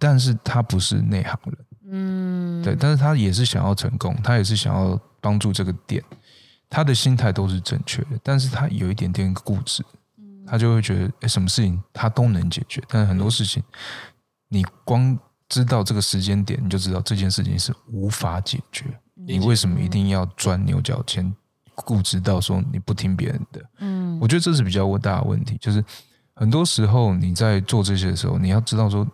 [0.00, 1.58] 但是他不是内行人，
[1.90, 6.02] 嗯，对，但是他也是想要成功，他也是想要帮助这个店，
[6.68, 9.84] 他的心态都是正确的，但是他有一点点固执，
[10.46, 13.62] 他就会觉得，哎，什么事情他都能解决，但是很多事情。
[14.56, 15.18] 你光
[15.50, 18.86] 知道这个时间点，你就知道这件事情是无法解决。
[19.14, 21.30] 你为什么一定要钻牛角尖，
[21.74, 23.62] 固执到说你不听别人的？
[23.80, 25.58] 嗯，我觉得这是比较大的问题。
[25.60, 25.84] 就是
[26.34, 29.06] 很多时候你在做这些的时候，你要知道说，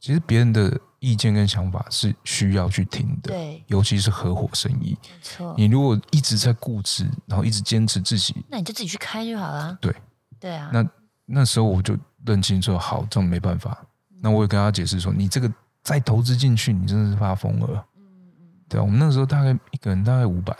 [0.00, 3.30] 其实别人的意见跟想法是需要去听的。
[3.30, 4.98] 对，尤其是合伙生意。
[5.02, 5.54] 没错。
[5.56, 9.78] 你如果一直在固执，然后一直坚持自己，那你就自己去开就好了。
[9.80, 9.94] 对，
[10.40, 10.70] 对啊。
[10.72, 10.84] 那
[11.24, 13.86] 那时候我就认清说，好，这种没办法。
[14.20, 15.50] 那我也跟他解释说，你这个
[15.82, 17.84] 再投资进去，你真的是发疯了。
[18.68, 20.54] 对啊，我们那时候大概一个人大概五百，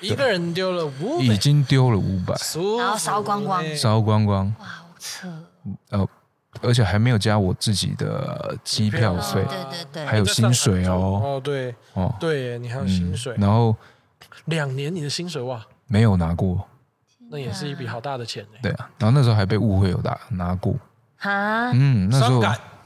[0.00, 2.34] 一个人丢了五，已经丢了五百，
[2.78, 5.28] 然后烧光光，烧光光，哇，好扯。
[5.90, 6.08] 呃，
[6.62, 11.20] 而且还没有加我自己的机票费，对对对，还有薪水哦。
[11.22, 13.76] 哦，对，哦，对，你还有薪水，然后
[14.46, 16.66] 两年你的薪水哇，没有拿过，
[17.30, 20.74] 那也是一笔好大的钱对啊，然后那时候还被误会有拿拿过。
[21.20, 22.42] 啊，嗯，那时候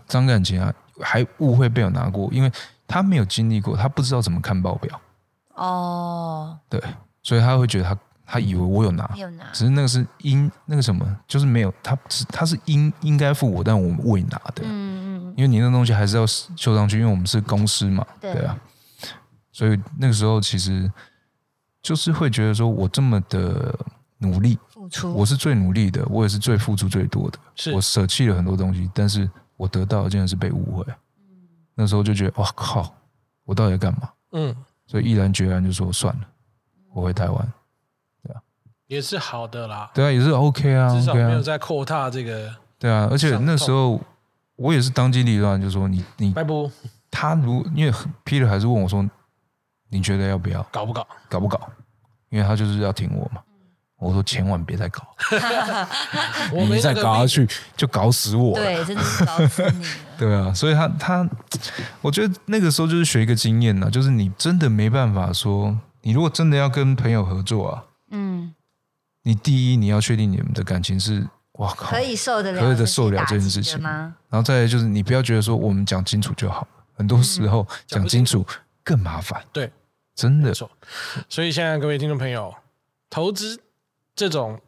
[0.07, 2.53] 张感情啊，还误会被我拿过，因为
[2.87, 5.01] 他没有经历过，他不知道怎么看报表。
[5.55, 6.83] 哦，对，
[7.23, 14.63] 所以他会觉得他他以为我有拿，有拿，只是那个是应那个什么，就是没有，他是他是应应该付我，但我们未拿的。
[14.65, 18.57] 嗯嗯因为你那东西还是要修上去，因为我们是公司嘛，对啊。
[19.53, 20.91] 所以那个时候其实
[21.81, 23.77] 就是会觉得说我这么的
[24.19, 24.59] 努力。
[25.15, 27.39] 我是最努力的，我也是最付出最多的。
[27.75, 30.85] 我舍弃了很多东西，但是我得到的竟然是被误会。
[31.75, 32.95] 那时候就觉得哇靠，
[33.45, 34.11] 我到底在干嘛？
[34.33, 34.55] 嗯，
[34.87, 36.23] 所以毅然决然就说算了，
[36.93, 37.53] 我回台湾。
[38.23, 38.41] 对啊，
[38.87, 39.91] 也是好的啦。
[39.95, 42.55] 对啊，也是 OK 啊，至少没有在扩大这个。
[42.79, 44.01] 对啊，而且那时候
[44.57, 46.71] 我也是当机立断，就说你你拜不，
[47.11, 47.93] 他如因为
[48.25, 49.09] Peter 还是问我说，
[49.89, 51.07] 你觉得要不要搞不搞？
[51.29, 51.61] 搞不搞？
[52.29, 53.41] 因为他就是要挺我嘛。
[54.05, 55.03] 我说千万别再搞，
[56.53, 58.55] 你再搞下去就搞死我。
[58.55, 59.87] 对，真的是搞死你。
[60.19, 61.29] 对啊，所以他他，
[62.03, 68.55] 我觉得那个时候就是学一个经验呢，就是你真的没办法说，你如果真的要跟朋友合作啊，嗯，
[69.23, 74.15] 你第一你要确定你们的感情是，哇靠，可以受得了，可以的受得了这件事情吗？
[74.29, 78.47] 然后再来就是你不要觉得说我们讲清楚就好，很多时候讲清楚
[78.85, 79.43] 更麻烦。
[79.53, 79.73] 对，
[80.15, 80.55] 真的。
[81.29, 82.55] 所以现在各位听众朋友，
[83.11, 83.61] 投资
[84.15, 84.61] 这种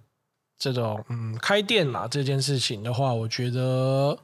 [0.59, 4.19] 这种嗯开店啦这件事情的话，我觉得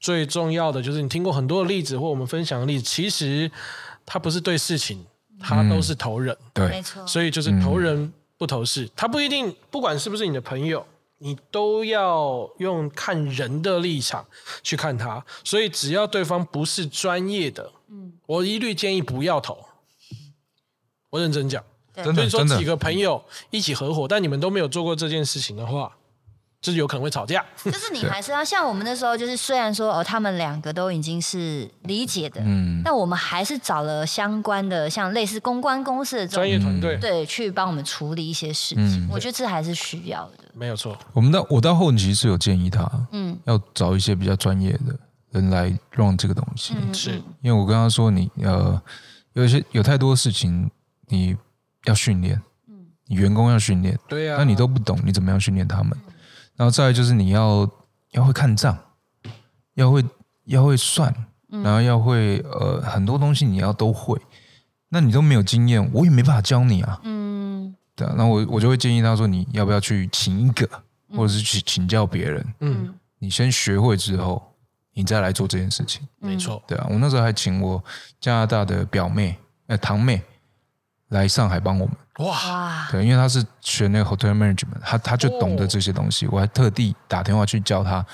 [0.00, 3.50] 最重要的就是你听过很多的例子或我们分享的例子，其实
[4.06, 5.04] 他不是对事情，
[5.40, 6.36] 他都是投人。
[6.52, 7.06] 对，没错。
[7.06, 10.86] 所以就是投人不投事，他不一定不管是不是你的朋友。
[11.20, 14.24] 你都要用看人的立场
[14.62, 19.58] 去看他，所以只要对方不是专业的，嗯，我一律建议不要投。
[21.10, 21.64] 我认真讲，
[22.04, 25.92] 真的，所以说几个朋友一起合伙，但你们都没有做过这件事情的话。
[26.60, 39.08] 就是有可能会吵架， 就是你还是要像我们那时候，就是虽然说哦，他们两个都已经是理解的，嗯，但我们还是找了相关的，像类似公关公司的专业团队，对，去帮我们处理一些事情。
[39.08, 40.98] 我觉得这还是需要的，没有错。
[41.12, 44.98] 我们到我到后期是有建议他，嗯，要找一些比较专业的
[45.30, 47.22] 人来 run 这个东西，是。
[47.40, 48.82] 因为我跟他说，你呃，
[49.34, 50.68] 有一些有太多事情
[51.06, 51.36] 你
[51.88, 55.98] 要训练，嗯，你员工要训练，对呀，那你都不懂，你怎么样训练他们？
[56.54, 57.68] 然后再来就是你要
[58.12, 58.76] 要会看账，
[59.74, 60.04] 要会
[60.44, 61.12] 要会算，
[61.48, 64.20] 然后要会呃很多东西你要都会，
[64.88, 67.00] 那你都没有经验，我也没办法教你啊。
[67.04, 70.68] 嗯，对啊，那我我就会建议他说，你要不要去请一个，
[71.10, 72.54] 或者是去请教别人？
[72.60, 74.42] 嗯，你先学会之后，
[74.94, 76.06] 你再来做这件事情。
[76.18, 77.82] 没错，对啊，我那时候还请我
[78.20, 80.20] 加拿大的表妹，呃堂妹。
[81.08, 81.96] 来上海帮我们。
[82.18, 82.88] 哇！
[82.90, 86.26] 对，因为他是学那个 hotel management，他他就懂得这些东西。
[86.26, 88.04] 我还特地打电话去叫他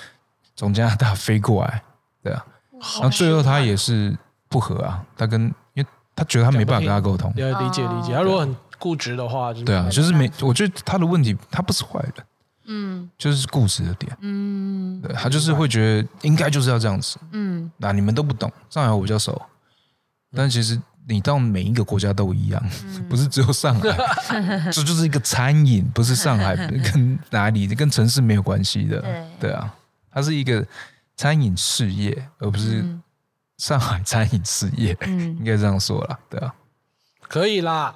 [0.55, 1.83] 从加拿大飞过来，
[2.23, 2.45] 对啊。
[2.73, 4.15] 然后最后他也是
[4.49, 7.33] 不和啊，他跟因为他觉得他没办法跟他沟通。
[7.37, 10.31] 要理解理解，他如果很固执的话，对啊，就是没。
[10.43, 12.13] 我觉得他的问题，他不是坏人，
[12.67, 19.41] 嗯，就是固执的点，嗯，对他就是会觉得应该就是要这样子，嗯，那你们都不懂，上海我比较熟，
[20.37, 20.79] 但其实。
[21.07, 22.63] 你到每一个国家都一样，
[23.09, 23.91] 不是只有上海，
[24.73, 29.05] 这就是一个餐饮，不是上海跟哪里跟城市没有关系的，
[29.39, 29.51] 对。
[29.53, 29.73] 啊，
[30.11, 30.67] 它是一个
[31.17, 32.85] 餐饮事业，而不是
[33.59, 36.55] 上海餐饮事业，应该这样说啦，对啊，
[37.29, 37.95] 可以啦，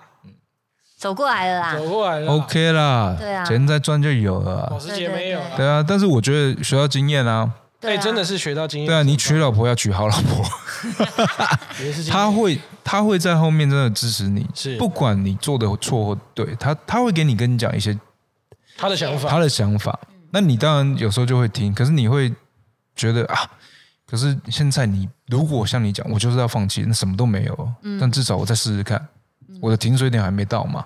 [0.99, 7.51] 走过来了啦，走过来了，OK 啦，对啊，钱再赚就有了，保时捷没有，对啊，但是我觉得学到经验啊。
[7.81, 8.89] 对，真的是学到经验。
[8.89, 10.45] 对啊，你娶老婆要娶好老婆，
[12.11, 17.97] 他会他会在后面真的支持你，是不管你做的错或对，他他会给你跟你讲一些
[18.77, 19.97] 他的想法，他的想法。
[20.31, 22.35] 那你当然有时候就会听，可是你会
[22.97, 23.49] 觉得啊，
[24.07, 27.73] 可是现在你如果像你讲，我就是要放弃，那什么都没有。
[28.01, 29.07] 但至少我再试试看，
[29.61, 30.85] 我的停水点还没到嘛。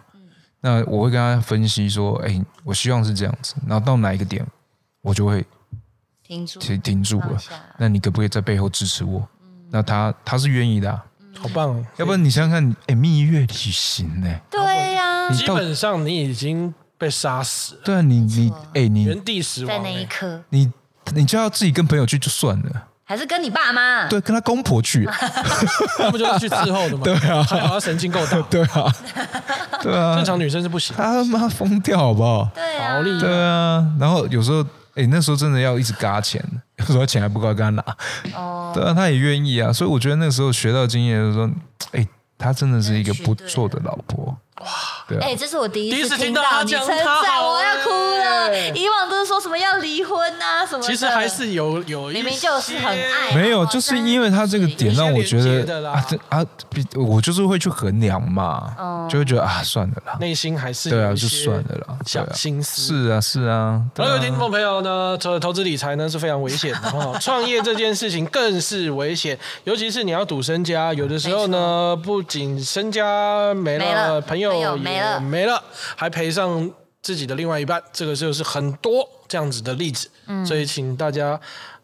[0.60, 4.46] 那我会跟他分析说，哎，我希望是这样子，然后到哪一个点，
[5.00, 5.42] 我就会。
[6.26, 7.38] 停住停住了，
[7.78, 9.26] 那你可不可以在背后支持我？
[9.70, 10.90] 那他他是愿意的，
[11.38, 11.70] 好棒！
[11.70, 14.28] 哦要不然你想想看，哎，蜜月旅行呢？
[14.50, 17.80] 对呀，基本上你已经被杀死了。
[17.84, 20.70] 对啊，你你哎，你原地死亡，在那一刻，你
[21.14, 24.06] 你就要自己跟朋友去就算了，还是跟你爸妈？
[24.08, 25.08] 对，跟他公婆去，
[25.98, 27.02] 那不就是去伺候的吗？
[27.04, 28.40] 对啊，还好他神经够大。
[28.48, 28.94] 对啊，
[29.82, 32.50] 对啊，正常女生是不行，他妈疯掉好不好？
[32.54, 34.64] 对啊，对啊，然后有时候。
[34.94, 36.44] 哎，那时候真的要一直嘎钱，
[36.76, 37.96] 有时候钱还不够跟他拿。
[38.34, 41.50] 哦， 对啊，他也愿意啊，所以我觉得那时候学到经验就是说，
[41.92, 44.36] 哎，他真的是一个不错的老婆。
[44.60, 44.66] 哇，
[45.12, 48.72] 对啊，哎，这是我第一次听到你称赞，我要哭了。
[48.74, 50.82] 以往都是说什么要离婚啊，什么？
[50.82, 53.34] 其实还是有有，明明就是很爱。
[53.34, 56.44] 没有，就是因为他这个点让我觉得啊，这啊，
[56.96, 63.80] 我就是会去衡量嘛，就会觉得啊，算了啦，内心还是对啊，就算了啦，小心思是啊，是啊。
[63.94, 75.20] 各位听众朋友呢，投投资理财呢是非常危险的哈，创业这件事情更是危险，尤其是你要赌身家，有的时候呢，不仅身家没了，朋友也没了。
[75.20, 75.62] 没了，
[75.96, 76.70] 还赔上
[77.02, 80.08] 自己的另外一半，这个就是很多这样子的例子，
[80.46, 81.40] 所以请大家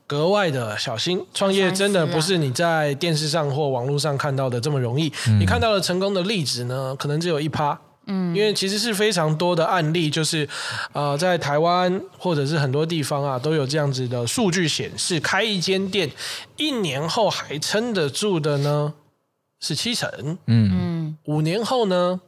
[0.06, 1.24] 格外的小心。
[1.34, 5.12] 创业真的不是你在电视上或网络上看到的这么容易。
[5.40, 10.48] 你看到的成功的例子呢，可能只有一趴，嗯，因为其实是非常多的案例，就是
[10.92, 16.10] 呃，在台湾或者是很多地方啊，都有这样子的数据显示，开一间店
[16.56, 18.94] 一年后还撑得住的呢，
[19.60, 20.08] 是七成，
[20.46, 22.20] 嗯嗯，五年后呢？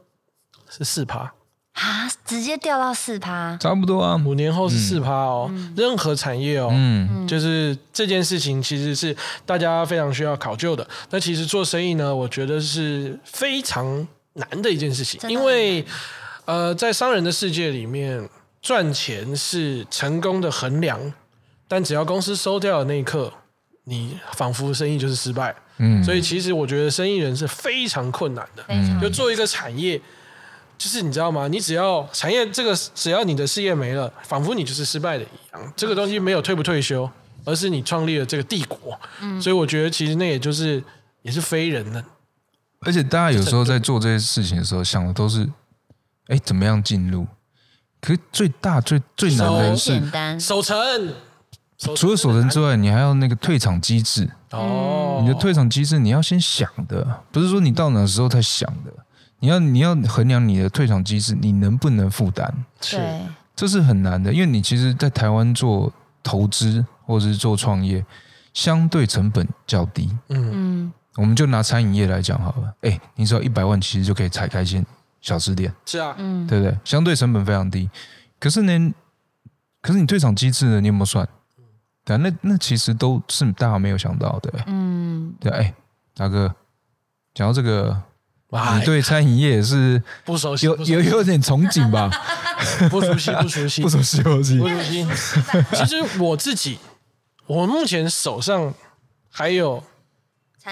[0.71, 1.33] 是四趴。
[1.73, 4.21] 啊，直接掉到四趴，差不多啊。
[4.27, 9.17] 五年后是四趴哦，任何产业哦，嗯，就是这件事情其实是
[9.47, 10.87] 大家非常需要考究的。
[11.11, 15.85] 那其实做生意呢，我觉得是非常难的一件事情，因为
[16.45, 18.29] 呃，在商人的世界里面，
[18.61, 21.15] 赚钱是成功的衡量，
[21.69, 23.33] 但只要公司收掉的那一刻，
[23.85, 25.55] 你仿佛生意就是失败。
[25.79, 28.65] 嗯，所以其实我觉得生意人是非常困难的，
[29.01, 29.99] 就做一个产业，
[30.81, 31.47] 就是你知道吗？
[31.47, 35.73] 你只要产业这个，只要你的事业没了，仿佛你就是失败的一样。
[35.77, 37.09] 这个东西没有退不退休，
[37.45, 38.99] 而是你创立了这个帝国。
[39.21, 40.83] 嗯，所以我觉得其实那也就是
[41.21, 42.03] 也是非人的。
[42.81, 45.47] 而且大家有时候在做这些事情的时候，想的都是，
[46.29, 47.27] 哎，怎么样进入？
[48.01, 50.01] 可是最大最最难的是
[50.41, 50.79] 守城。
[51.95, 54.31] 除了守城之外，你还要那个退场机制。
[54.53, 58.91] 哦，你的退场机制你要先想的，不是说你到哪时候才想的。
[59.41, 62.53] 你要你要衡量你的退场机制，你能不能负担？
[62.81, 63.01] 是，
[63.57, 68.05] 这是很难的，因为你其实，在台湾做投资或者是做创业，
[68.55, 70.11] 相对成本较低。
[70.29, 72.75] 嗯嗯，我们就拿餐饮业来讲好了。
[72.83, 74.85] 哎，你只要一百万其实就可以踩开间
[75.21, 75.73] 小吃店。
[75.87, 76.79] 是啊，嗯，对不对？
[76.85, 77.91] 相对成本非常低。
[78.39, 78.95] 可是呢，
[79.83, 80.81] 可是你退场机制呢？
[80.81, 81.27] 你有没有算？
[82.05, 84.53] 对，那那其实都是大家没有想到的。
[84.67, 85.75] 嗯，对，哎，
[86.15, 86.55] 大哥，
[87.35, 88.03] 讲到这个，
[88.51, 92.11] 你对餐饮业也是不熟悉，有有有点憧憬吧？
[92.91, 95.07] 不熟悉，不熟悉，不熟悉，不熟悉，不熟悉。
[95.75, 96.79] 其实我自己，
[97.47, 98.75] 我目前手上
[99.31, 99.83] 还有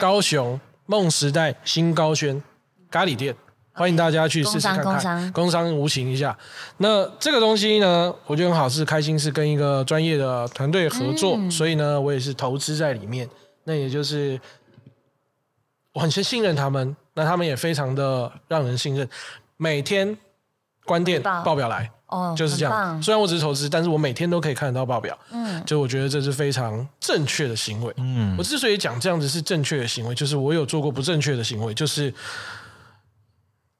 [0.00, 2.42] 高雄梦时代新高轩
[2.90, 3.34] 咖喱店。
[3.72, 6.36] 欢迎大家去试试看看，工商无情一下。
[6.78, 13.28] 那这个东西呢，我觉得很好，是开心，是跟一个专业的团队合作，所以呢，我也是投资在里面。
[13.62, 14.40] 那也就是
[15.92, 19.06] 我很信任他们，那他们也非常的让人信任。
[19.56, 20.16] 每天
[20.84, 23.02] 关店报表来，哦，就是这样。
[23.02, 25.18] 虽然我只是投资，但是我每天都可以看得到报表。
[25.30, 27.92] 嗯，就我觉得这是非常正确的行为。
[27.96, 32.14] 嗯，我之所以讲这样子是正确的行为，就是我有做过不正确的行为，就是。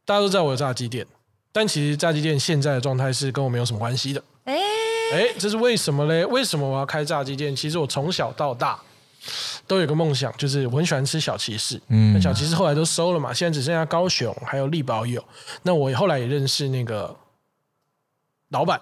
[0.04, 1.06] 大家都知道我有炸鸡店，
[1.52, 4.24] 但其实炸鸡店现在的状态是跟我没有什么关系的。
[4.44, 4.54] 哎
[5.12, 6.24] 哎，这是为什么嘞？
[6.24, 7.54] 为什么我要开炸鸡店？
[7.54, 8.80] 其实我从小到大
[9.68, 11.80] 都有个梦想，就是我很喜欢吃小骑士。
[11.88, 15.22] 嗯，那小骑士后来都收了嘛，现在只剩下高雄还有力宝有。
[15.62, 17.14] 那我后来也认识那个
[18.48, 18.80] 老板，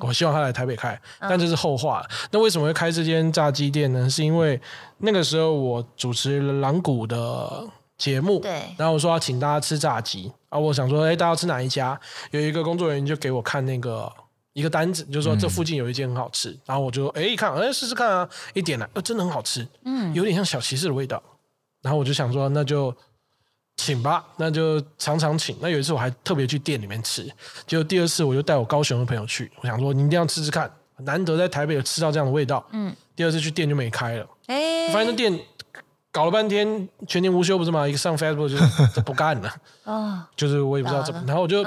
[0.00, 2.08] 我希望他来台北开，但这是后话了。
[2.30, 4.08] 那为什么会开这间炸鸡店呢？
[4.08, 4.60] 是因为
[4.98, 7.66] 那个时候我主持狼谷的
[7.96, 10.30] 节目，对，然后我说要请大家吃炸鸡。
[10.48, 11.98] 啊，我想说，哎，大家吃哪一家？
[12.30, 14.12] 有一个工作人员就给我看那个
[14.56, 16.48] 一个单子，就是说这附近有一间很好吃。
[16.64, 21.22] 然后我就哎一看，哎试试看啊，一点了，呃，真的很好吃，嗯，有点像小骑士的味道。
[21.82, 22.94] 然后我就想说，那就
[23.76, 25.54] 请吧，那就常常请。
[25.60, 27.30] 那有一次我还特别去店里面吃，
[27.66, 32.66] 结果第二次我就带我高雄的朋友去，我想说你一定要吃吃看，难得在台北有吃到这样的味道。
[32.72, 35.38] 嗯，第二次去店就没开了，哎，发现那店。
[36.16, 37.86] 搞了半天全年无休不是吗？
[37.86, 38.56] 一个上 Facebook 就
[39.04, 39.54] 不干了
[39.84, 41.62] 啊，就是我也不知道怎么，然后我就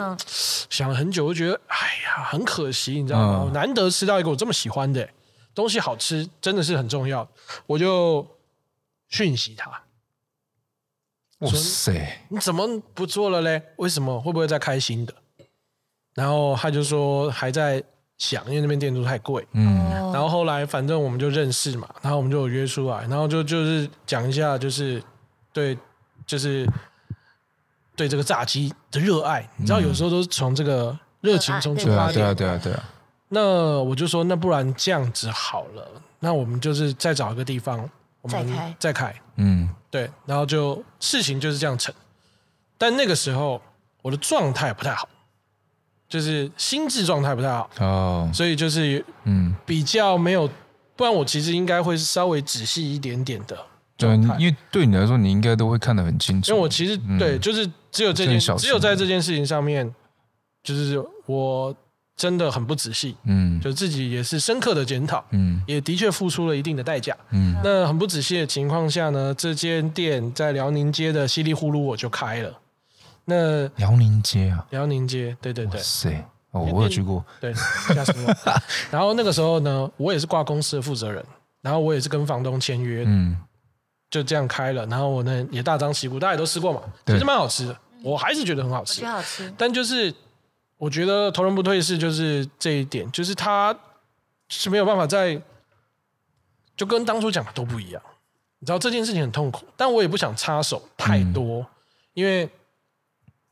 [0.71, 3.51] 想了很久，我就觉得哎呀很可惜，你知道吗？
[3.53, 5.07] 难得吃到一个我这么喜欢的
[5.53, 7.29] 东西，好吃真的是很重要，
[7.67, 8.25] 我就
[9.09, 9.69] 讯息他，
[11.41, 13.61] 哇塞，你怎么不做了嘞？
[13.75, 14.19] 为什么？
[14.19, 15.13] 会不会再开新的？
[16.15, 17.83] 然后他就说还在。
[18.19, 25.01] 想，因为那边店租太贵，嗯，然后后来反正我们就认识嘛，然后我们就有约出来，然后就就是讲一下，就是
[25.51, 25.75] 对，
[26.27, 26.67] 就是
[27.95, 32.47] 对这个炸鸡的热爱，你知道有时候都是从这个热情中出发的，对啊，对。
[32.47, 32.83] 啊，对啊。
[33.29, 35.89] 那我就说，那不然这样子好了，
[36.19, 37.89] 那我们就是再找一个地方，
[38.21, 41.93] 我们再开，再开，嗯，对，然后就事情就是这样成，
[42.77, 43.61] 但那个时候
[44.01, 45.07] 我的状态不太好。
[46.09, 47.69] 就是心智状态不太好。
[47.79, 49.55] 哦，所以就是嗯。
[49.65, 50.49] 比较没有，
[50.95, 53.55] 不然我其实应该会稍微仔细一点点的。
[53.95, 56.49] 对，因为对你来说，你应该都会看得很清楚。
[56.49, 59.93] 因为我其实对，就是只有这件，只有在这件事情上面，
[60.63, 61.75] 就是我
[62.15, 72.53] 真的很不仔细，嗯，就自己也是深刻的检讨，嗯，也的确付出了一定的代价，嗯，那很不仔细的情况下呢，这间店在辽宁街的稀里呼噜我就开了。
[73.29, 76.09] 那辽宁街啊，辽宁街，对对对，是
[76.49, 78.35] 哦，我有去过，对，吓死我。
[78.89, 81.23] 然后那个时候呢，我也是挂公司的负责人，
[81.61, 83.37] 然后我也是跟房东签约，嗯，
[84.09, 84.83] 就这样开了。
[84.87, 89.53] 然后我呢也大张旗鼓，大家也都吃过嘛，其实蛮好吃的，我还是觉得很好吃，好吃。
[89.55, 90.11] 但就是
[90.77, 93.77] 我觉得投人不退市，就是这一点，就是他
[94.47, 95.39] 是没有办法在，
[96.75, 98.01] 就跟当初讲的都不一样。
[98.57, 101.63] 你知道这件事情很痛苦，但我也不想插手太多，
[102.13, 102.49] 因为。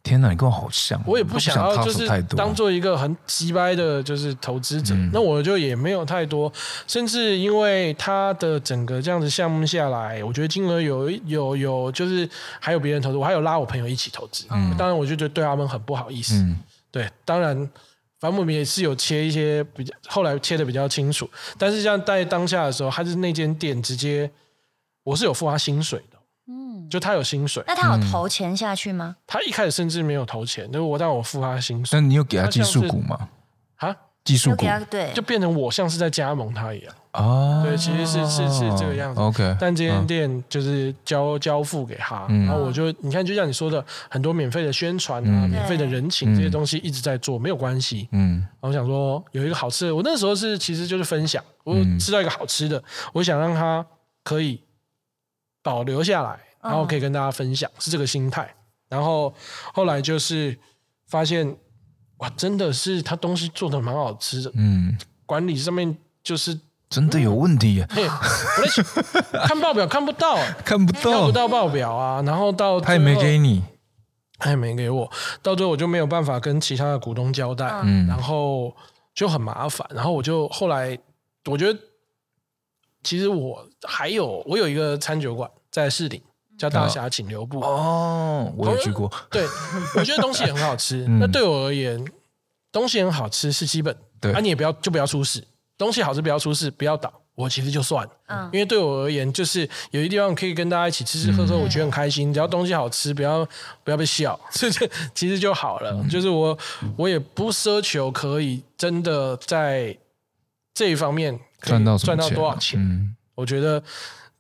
[0.07, 4.95] 天哪，你跟我好像，我也不想要，就是当做一个很鸡掰的，就是投资者。
[5.11, 6.51] 那我就也没有太多，
[6.87, 12.27] 甚至因为他的整个这样子项目下来，我觉得金额有有有，就是
[12.59, 14.45] 还有别人投资，我还有拉我朋友一起投资。
[14.49, 16.35] 嗯，当然我就觉得对他们很不好意思。
[16.35, 16.57] 嗯，
[16.89, 17.55] 对，当然
[18.19, 21.29] 反正我们也是有切一些比较，后来切的比较清楚。
[21.57, 24.31] 但是像在当下的时候，还是那间店直接，
[25.03, 26.16] 我是有付他薪水的。
[26.47, 27.63] 嗯，就他有薪水。
[27.67, 29.15] 那他有投钱下去吗？
[29.25, 31.99] 他一开始甚至没有投钱，就是我让我付他薪水。
[31.99, 33.29] 那你有给他技术股吗？
[33.77, 33.95] 啊？
[34.23, 37.61] 技术股对，就变成我像是在加盟他一样哦。
[37.65, 39.21] 对，其实是是是这个样子。
[39.21, 48.09] OK，但这间店就是交交付给他，然后我就你看，就像你说的，很多免费的宣传啊，免费的人情这些东西一直在做，没有关系。
[48.11, 52.83] 嗯，我想说有一个好吃的，我那时候是其实就是分享，我吃到一个好吃的，
[53.13, 53.85] 我想让他
[54.25, 54.61] 可以
[55.67, 58.55] 保留下来，然后可以跟大家分享，是这个心态。
[58.87, 59.33] 然后
[59.73, 60.57] 后来就是
[61.07, 61.57] 发现。
[62.19, 66.59] 哇，真的是他东西做的蛮好吃的，嗯，管理上面就是
[66.89, 67.87] 真的有问题耶。
[67.87, 67.95] 我
[69.31, 72.19] 在， 看报表看不到， 看不到，看不到报表啊。
[72.23, 73.61] 然后到他也没给你，
[74.39, 75.11] 他也没给我，
[75.43, 78.75] 到最后我就没有办法跟其他的股东交代，嗯，然后
[79.13, 79.87] 就很麻烦。
[79.93, 80.97] 然后我就后来，
[81.45, 81.79] 我觉得
[83.03, 85.47] 其实我还有我有一个餐酒馆
[85.83, 86.21] 在市顶。
[86.57, 89.07] 叫大侠请留步哦，我也去过。
[89.29, 89.45] 对，
[89.95, 91.05] 我觉得东西很好吃。
[91.07, 92.03] 那对我而言，
[92.71, 93.95] 东西很好吃是基本。
[94.19, 95.45] 对，啊，你也不要就不要出事。
[95.77, 97.13] 东西好吃不要出事，不要倒。
[97.35, 102.33] 我其实就算，嗯，因为对我而言，就是有些地方可以跟大家一起吃吃喝喝，我觉得很开心。
[102.33, 103.47] 只要东西好吃，不要
[103.83, 106.03] 不要被笑， 这这其实就好了。
[106.09, 106.57] 就是我
[106.95, 109.95] 我也不奢求可以真的在
[110.73, 113.15] 这一方面赚到赚到多少钱。
[113.35, 113.83] 我觉得。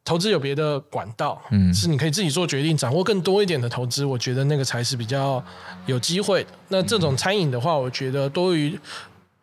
[0.07, 5.43] 投资有别的管道，嗯，是你可以自己做决定，掌握更多一点的投资，我觉得那个才是比较
[5.85, 6.49] 有机会的。
[6.69, 8.79] 那这种餐饮的话，我觉得多于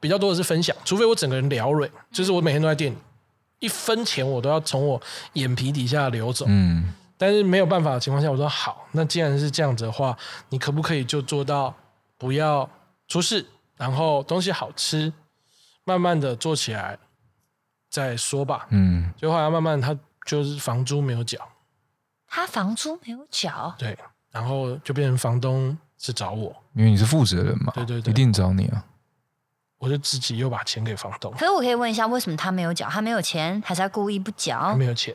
[0.00, 2.96] 比较多的是分享，除非我整个人聊蕊，就是我每天都在店里，
[3.58, 4.98] 一分钱我都要从我
[5.34, 10.16] 眼皮底下流走，嗯，但是没有办法的情况下，我说好，那既然是这样子的话，
[10.48, 11.74] 你可不可以就做到
[12.16, 12.66] 不要
[13.06, 13.44] 出事，
[13.76, 15.12] 然后东西好吃，
[15.84, 16.96] 慢慢的做起来
[17.90, 19.94] 再说吧，嗯，就后来慢慢他。
[20.24, 21.38] 就是房租没有缴，
[22.26, 23.96] 他房租没有缴，对，
[24.30, 28.84] 然后就变成房东是找我，因为你是负责人嘛，对对对，一定找你啊。
[29.78, 31.30] 我就自己又把钱给房东。
[31.32, 32.88] 可是我可以问一下，为什么他没有缴？
[32.88, 34.74] 他没有钱，还是他故意不缴？
[34.74, 35.14] 没有钱，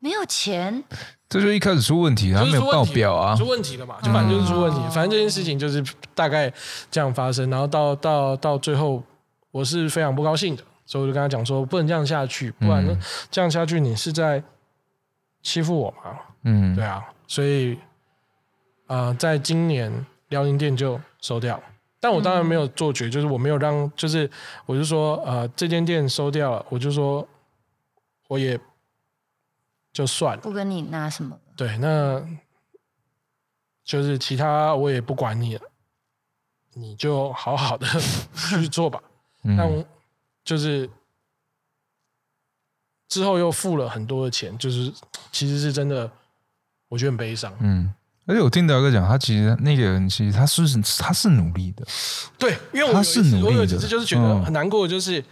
[0.00, 0.82] 没有钱，
[1.28, 4.00] 这就一开始出问题，他没有报表啊，出问题了嘛？
[4.02, 5.84] 就反正就是出问题，反正这件事情就是
[6.16, 6.52] 大概
[6.90, 9.00] 这样发生，然后到到到最后，
[9.52, 10.64] 我是非常不高兴的。
[10.88, 12.98] 所以我就跟他讲说，不能这样下去，不然呢，
[13.30, 14.42] 这样下去你是在
[15.42, 16.18] 欺负我嘛？
[16.44, 17.04] 嗯，对啊。
[17.26, 17.78] 所以
[18.86, 21.62] 啊，在今年辽宁店就收掉，
[22.00, 24.30] 但我当然没有做绝，就是我没有让，就是
[24.64, 27.28] 我就说，呃，这间店收掉了，我就说
[28.28, 28.58] 我也
[29.92, 31.38] 就算了，不跟你拿什么。
[31.54, 32.26] 对，那
[33.84, 35.62] 就是其他我也不管你了，
[36.72, 37.86] 你就好好的
[38.34, 38.98] 去做吧。
[39.42, 39.84] 但
[40.48, 40.88] 就是
[43.06, 44.90] 之后又付了很多的钱，就是
[45.30, 46.10] 其实是真的，
[46.88, 47.54] 我觉得很悲伤。
[47.60, 47.92] 嗯，
[48.24, 50.62] 而且我听德哥讲，他其实那个人其实他是
[50.98, 51.86] 他是努力的，
[52.38, 54.88] 对，因为他是努力的，就是觉得很难过。
[54.88, 55.22] 就是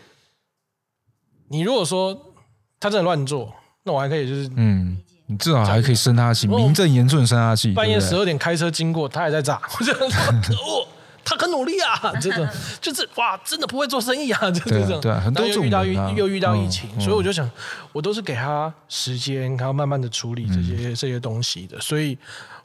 [1.49, 2.35] 你如果说
[2.79, 3.55] 他真的乱做，
[3.85, 7.73] 那我还可以就是嗯，你至少还可以生他气，名正言顺生他气。
[7.73, 10.01] 半夜十二点开车经过，他还在炸，我觉得
[10.43, 10.87] 可恶。
[11.29, 12.49] 他很努力啊，真 的
[12.81, 15.01] 就是哇，真的不会做生意啊， 就是这种。
[15.01, 17.51] 对，很多又遇到遇又遇到疫情，所以我就想，
[17.93, 21.81] 我都是给他时间，然后慢慢的处理这些这些东西的。
[21.81, 22.17] 所以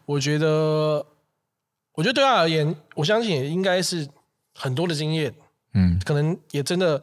[0.06, 1.04] 我觉得，
[1.96, 4.08] 我觉得对他而言，我相信也应该是
[4.54, 5.34] 很多的经验。
[5.74, 7.02] 嗯，可能也真的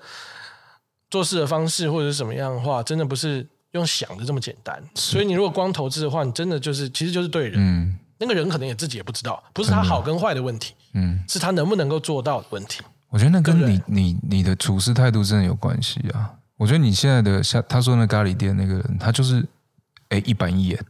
[1.11, 4.80] 做事的方式或者是什么样的话，真的不是用想的这么简单。
[4.94, 7.54] 所以你如果光投资的话，你真的就是其实就是对人。
[7.56, 7.98] 嗯。
[8.18, 12.82] 那个人可能也自己也不知道，不是他好跟坏的问题，嗯，是他能不能够做到的问题。
[13.10, 16.34] 我觉得那跟你你你的处事态度真的有关系啊。
[16.56, 19.46] 我觉得你现在的像他说那咖喱店那个人，他就是
[20.08, 20.84] 哎一板一眼，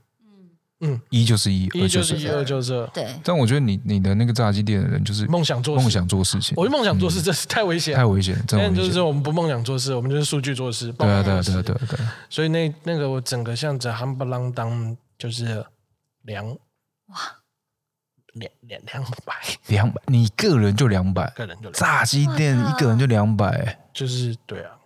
[0.81, 3.07] 嗯嗯，一就是一，一就是一，二就是二，对。
[3.23, 8.35] 但我觉得你你的那个炸鸡店的人就是梦想做梦想做事情，我觉得梦想做事真是太危险，太危险。
[8.49, 11.99] 真的就是我们不梦想做事，我们就是数据做事，对啊对啊对啊对对。
[12.31, 15.63] 所以那那个我整个像这夯不啷当就是
[16.23, 16.57] 凉
[17.09, 17.17] 哇。
[18.35, 19.35] 两两两百，
[19.67, 24.77] 两百，你个人就两百，个人就炸鸡店一个人就两百，就是对啊，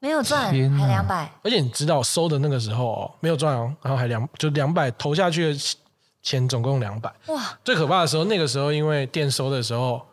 [0.00, 5.76] 没有赚还两百，而且你知道收的那个时候哦没有赚哦，然后还两就两百投下去的
[6.20, 7.58] 钱总共两百，哇！
[7.64, 10.06] 最可怕的时候，那个时候因为店收的时候，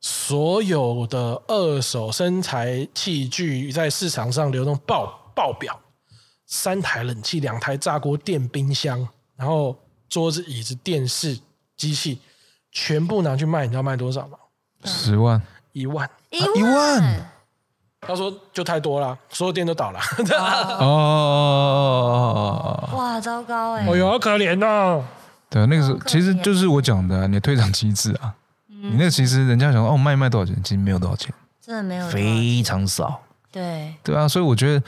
[0.00, 5.80] 所有的二手生材器具在市场上流动爆爆表，
[6.44, 9.74] 三台冷气，两台炸锅电冰箱，然后
[10.08, 11.38] 桌子椅子电视。
[11.78, 12.18] 机器
[12.72, 14.36] 全部拿去卖，你知道卖多少吗？
[14.82, 15.40] 十万、
[15.72, 17.30] 一万、一万，
[18.00, 20.00] 他说就太多了，所有店都倒了。
[20.80, 22.08] 哦，
[22.98, 23.86] 哇，糟糕哎！
[23.86, 25.04] 哎呦，好可怜哦。
[25.48, 28.34] 对啊，那个时候其实就是我讲的，你的退场机制啊，
[28.66, 31.32] 你那个其实人家想说哦卖卖多少钱，其实没有多少钱，
[31.64, 33.22] 真的没有非常少。
[33.52, 34.82] 对对啊，所以我觉得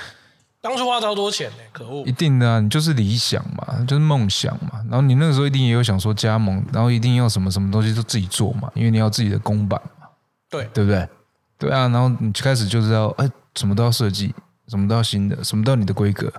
[0.61, 2.13] 当初花超多钱呢，可恶一！
[2.13, 4.81] 定的啊，你就是理想嘛，就是梦想嘛。
[4.85, 10.07] 然后你那个时候一定也有想说加盟，然后一定要什么什么东西都自己做嘛，因为你要自己的公版嘛，
[10.51, 11.09] 对，对不对？
[11.59, 14.35] 对啊，然后你开始就是要哎，什么都要设计，
[14.69, 16.33] 什么都要新的，什么都要你的规格。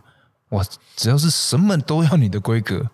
[0.50, 0.64] 哇，
[0.96, 2.86] 只要是什么都要你的规格，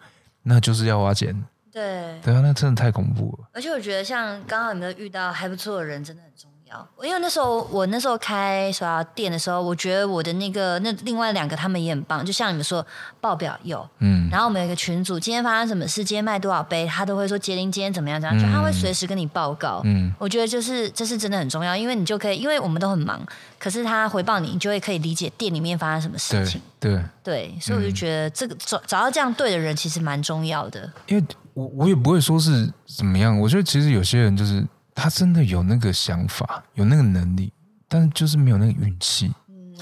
[0.44, 1.44] 那就是要花钱。
[1.72, 3.50] 对，对啊，那真的太恐怖了。
[3.54, 6.57] 而且我觉得像刚好有没有遇到还不错的人，真的很重要。
[7.04, 12.86] 因为那时候我那时候开手摇店的时候，我觉得我的那个那另外两个他们也很棒，就像你们说
[13.22, 19.82] 报表有，嗯，然后我们有一个群组，今天发生什么事，今天卖多少杯，他都会说杰林今天怎么样怎样，就他会随时跟你报告。
[19.86, 23.22] 嗯，我觉得就是这是真的很重要，因为你就可以，因为我们都很忙，
[23.58, 26.62] 可是他回报你，你就会可以理解店里面发生什么事情。
[26.80, 30.92] 对对，所以我就觉得这个找找到这样对的人其实蛮重要的。
[31.08, 34.66] 因为我我也不会说是怎么样，我觉得其实有些人就是。
[35.00, 37.54] 他真的有那个想法，有那个能力，
[37.88, 39.32] 但是就是没有那个运气。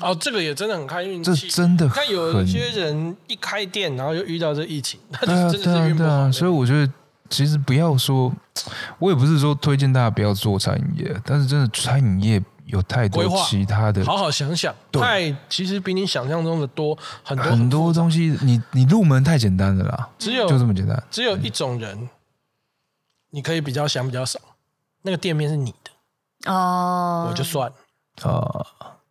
[0.01, 1.47] 哦，这个也真的很看运气。
[1.47, 6.29] 这真的，看有一些人一开店，然后就遇到这疫情，那就真的是运不好。
[6.29, 6.91] 所以我觉得，
[7.29, 8.29] 其实不要说，
[8.99, 18.37] 我也不是说推荐大家不要做餐饮业，但是真的餐饮业有太多其他的，好好想想，太其实比你想象中的多很多很多东西。
[18.41, 21.01] 你你入门太简单了啦，只有就这么简单。
[21.09, 22.09] 只有一种人，
[23.29, 24.41] 你可以比较想比较少。
[25.05, 27.71] 那个店面是你的哦，我就算。
[28.23, 28.65] 啊，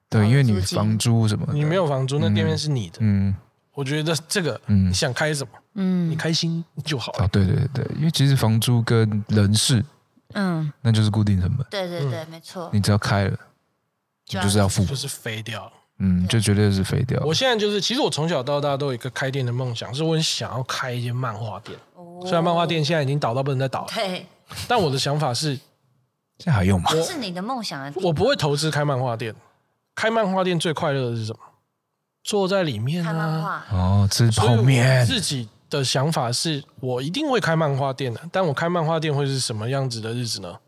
[0.09, 3.35] 对，因为你房租什么，你没有房租，那店面是你的，嗯，
[3.75, 9.85] 我觉得这个，嗯，你想开什么，嗯，你开心就好啊，对对对，因为其实房租跟人事，
[10.33, 13.39] 嗯，那就是固定成本，对对对，没错，你只要开了，
[14.31, 17.23] 你就是要付，就是飞掉，嗯，就绝对是飞掉。
[17.27, 21.79] 我现在就是，其实我从小到大都有一个开店的梦想，是我很想要开一间漫画店，
[22.23, 24.27] 虽然漫画店现在已经倒到不能再倒了，对，
[24.67, 25.59] 但我的想法是。
[26.45, 26.91] 这还用吗？
[27.03, 29.35] 是你的梦想啊我不会投资开漫画店。
[29.95, 31.39] 开漫画店最快乐的是什么？
[32.23, 35.07] 坐在里面啊，哦，吃泡面。
[35.07, 40.59] 自己的想法是我一定会开漫画店的，但我开漫画店会是什么样子的日子呢？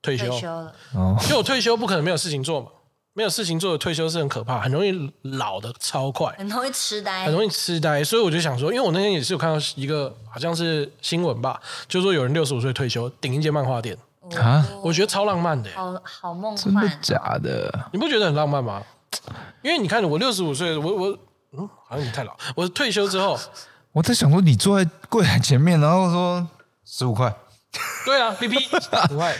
[0.00, 2.68] 退休了，哦，因为我退休不可能没有事情做嘛，
[3.12, 8.02] 没有事情做的退休是很可怕，很容易老的超快，很容易痴呆，很容易痴呆。
[8.02, 13.98] 所以我就想说，因为我那天也是有看到一个好像是新闻吧，就说有人六十五岁退休顶一间漫画店。
[14.40, 17.72] 啊，我觉得超浪漫的，好好梦幻，真的假的？
[17.92, 18.82] 你不觉得很浪漫吗？
[19.62, 21.18] 因为你看，我六十五岁，我我
[21.52, 22.36] 嗯，好像你太老。
[22.54, 23.38] 我退休之后，
[23.92, 26.46] 我在想说，你坐在柜台前面，然后说
[26.84, 27.34] 十五块，
[28.04, 28.56] 对啊，B P
[29.12, 29.34] 五块，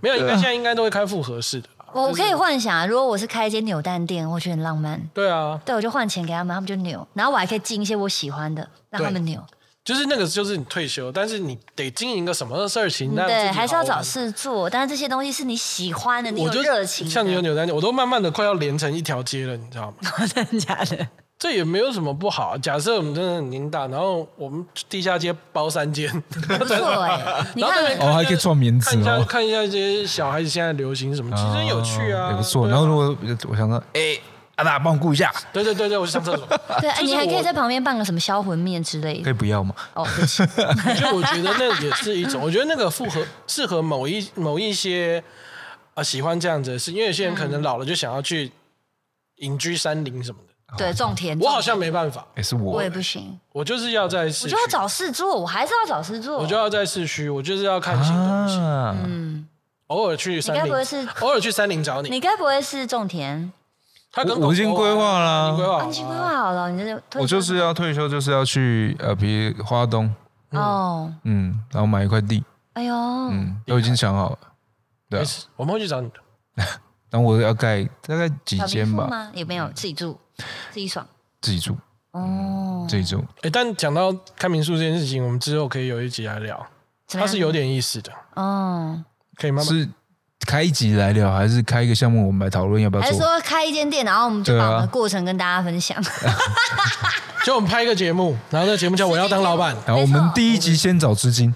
[0.00, 1.68] 没有，应该现在应该都会开复合式的。
[1.92, 5.00] 我可以幻想，如果我是开一间扭蛋店，我觉得很浪漫。
[5.12, 9.42] 对啊，对，我就换钱给他们，他们就扭，然后我还可以进一些我喜欢的，让他们扭。
[9.82, 13.14] 就是那个，就是你退休，但是你得经营个什么事情？
[13.14, 14.68] 那对，还是要找事做。
[14.68, 17.08] 但是这些东西是你喜欢的，你有热情。
[17.08, 19.96] 像你有扭蛋我都慢慢的快要连成一条街了，你知道吗？
[20.32, 21.08] 真的假的？
[21.38, 22.58] 这也没有什么不好。
[22.58, 27.46] 假设我们真的很年大，然后我们地下街包三间，不错哎。
[27.56, 29.24] 你看，哦，还可以做棉子哦。
[29.26, 32.68] 看一下这些小孩子现在流行什么，其实很有趣啊，也不错。
[32.68, 33.16] 然后如果
[33.48, 34.20] 我想说，哎。
[34.60, 35.32] 阿大，帮我顾一下。
[35.52, 36.46] 对对对对，我去上厕所。
[36.80, 39.24] 对，你还可以在旁边办个什么销魂面之类的。
[39.24, 39.74] 可以不要吗？
[39.94, 40.44] 哦，对不起。
[41.00, 45.22] 就我觉得那也是一种，我觉得那个复合适合某一某一些
[45.94, 48.52] 啊喜欢这样子的事，因为有些人可能老了就想要去
[49.36, 50.76] 隐居山林什么的。
[50.76, 51.36] 对，种田。
[51.40, 52.24] 我好像没办法。
[52.36, 52.74] 也是我。
[52.74, 53.38] 我也不行。
[53.52, 54.46] 我就是要在市。
[54.46, 56.38] 我就要找事做，我还是要找事做。
[56.38, 58.56] 我就要在市区，我就是要看新东西。
[58.58, 59.48] 嗯。
[59.88, 60.62] 偶尔去山林。
[60.62, 61.08] 你该不会是？
[61.22, 62.08] 偶尔去山林找你。
[62.08, 63.52] 你该不会是种田？
[64.40, 65.52] 我已经规划了，
[65.88, 66.70] 已经规划好了。
[66.70, 70.12] 你这我就是要退休，就是要去呃，比如花东
[70.50, 72.42] 哦，嗯，然后买一块地。
[72.72, 74.38] 哎呦，嗯，都已经想好了。
[75.08, 75.22] 对，
[75.56, 76.14] 我们会去找你的。
[77.10, 79.30] 然后我要盖大概几间吧？
[79.34, 80.18] 有没有自己住，
[80.70, 81.06] 自己爽，
[81.40, 81.76] 自己住
[82.12, 83.24] 哦，自己住。
[83.42, 86.66] 哎，但讲到看民宿这件事情，我们之后可以有一集来聊，
[87.08, 89.04] 它是有点意思的哦，
[89.36, 89.94] 可以慢慢。
[90.50, 93.08] 开一集来聊，还是开一个项目，我们来讨论要不要做？
[93.08, 95.96] 还是说开一间店，然后我们就把我们的过程跟大家分享？
[97.44, 101.54] 就我们拍一个节目，然后那节目叫我要当老板， 然后我们第一集先找资金，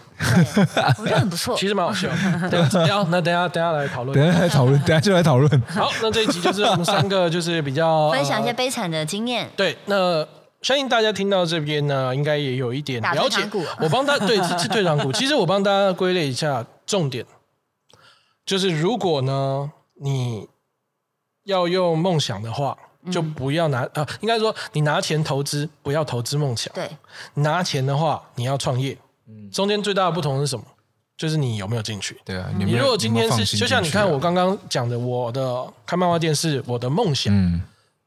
[0.98, 2.08] 我觉得很不错，其实蛮好笑。
[2.48, 5.62] 对，要那等下等下来讨论，等下来讨论， 等下就来讨论。
[5.68, 9.50] 好，那这一集就是我们三个就是比较分享一些悲惨的经验。
[9.56, 10.24] 对，那
[10.62, 13.40] 相信大家听到这边呢，应该也有一点了解。
[13.80, 17.26] 我帮他对是退场股，其实我帮大家归类一下重点。
[18.44, 19.70] 就是如果呢，
[20.00, 20.48] 你
[21.44, 22.76] 要用梦想的话，
[23.10, 26.72] 就不要拿啊，应该说你拿钱投资，不要投资梦想。
[26.74, 26.90] 对，
[27.34, 28.96] 拿钱的话，你要创业。
[29.26, 30.64] 嗯中间最大的不同是什么？
[31.16, 32.20] 就是你有没有进去？
[32.24, 37.32] 对啊，你如果今天是，就像你看我刚刚讲的，我的看漫画电视，我的梦想，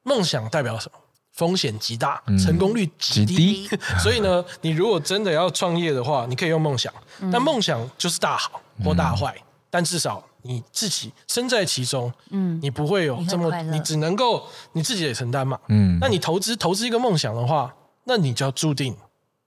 [0.03, 0.99] 梦想代表什么？
[1.33, 3.69] 风险极大，成功率极低。
[4.01, 6.93] 所以呢，你如果真的要创业的话，你可以用梦想，
[7.31, 9.35] 但梦想就是大好或大坏，
[9.69, 15.97] 但至少你自己身在其中，嗯，你不会有这么，你只能够你自己也承担嘛，嗯。
[15.99, 17.73] 那你投资投资一个梦想的话，
[18.05, 18.95] 那你就要注定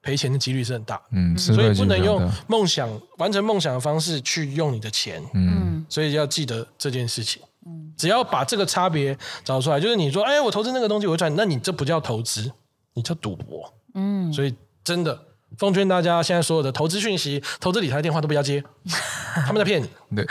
[0.02, 2.88] 赔钱的几率是很大，嗯，所以不能用梦想
[3.18, 7.42] 完成梦想的方式去用你的钱，嗯，所以要记得这件事情。
[7.66, 7.92] 嗯。
[7.96, 12.50] 只要把这个差别找出来，就是你说，哎，我投资那个东西我会赚，那你这不叫投资，
[12.94, 13.72] 你叫赌博。
[13.94, 15.20] 嗯，所以真的
[15.58, 18.62] 奉劝大家，现在所有的投资讯息、投资理财电话都不要接，
[19.46, 19.88] 他们在骗你。
[20.14, 20.26] 对，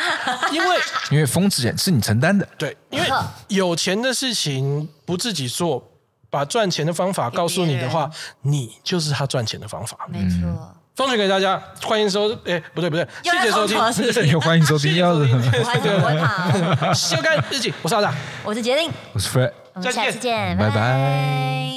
[0.52, 0.78] 因为
[1.12, 2.48] 因为风险是你承担的。
[2.58, 3.08] 对，因为
[3.50, 5.92] 有钱的事情不自己做，
[6.30, 8.10] 把赚钱的方法告诉你的话，
[8.42, 10.08] 你就是他赚钱的方法。
[10.10, 10.76] 没错。
[10.96, 13.78] 奉劝给大家，欢迎收，哎，不对不对， 谢谢收听，
[14.42, 15.26] 欢迎收听，要的，
[15.64, 18.14] 欢迎好，修改日记，我是阿达，
[18.44, 21.69] 我是杰林，我是 Fred，我们下次见，拜拜。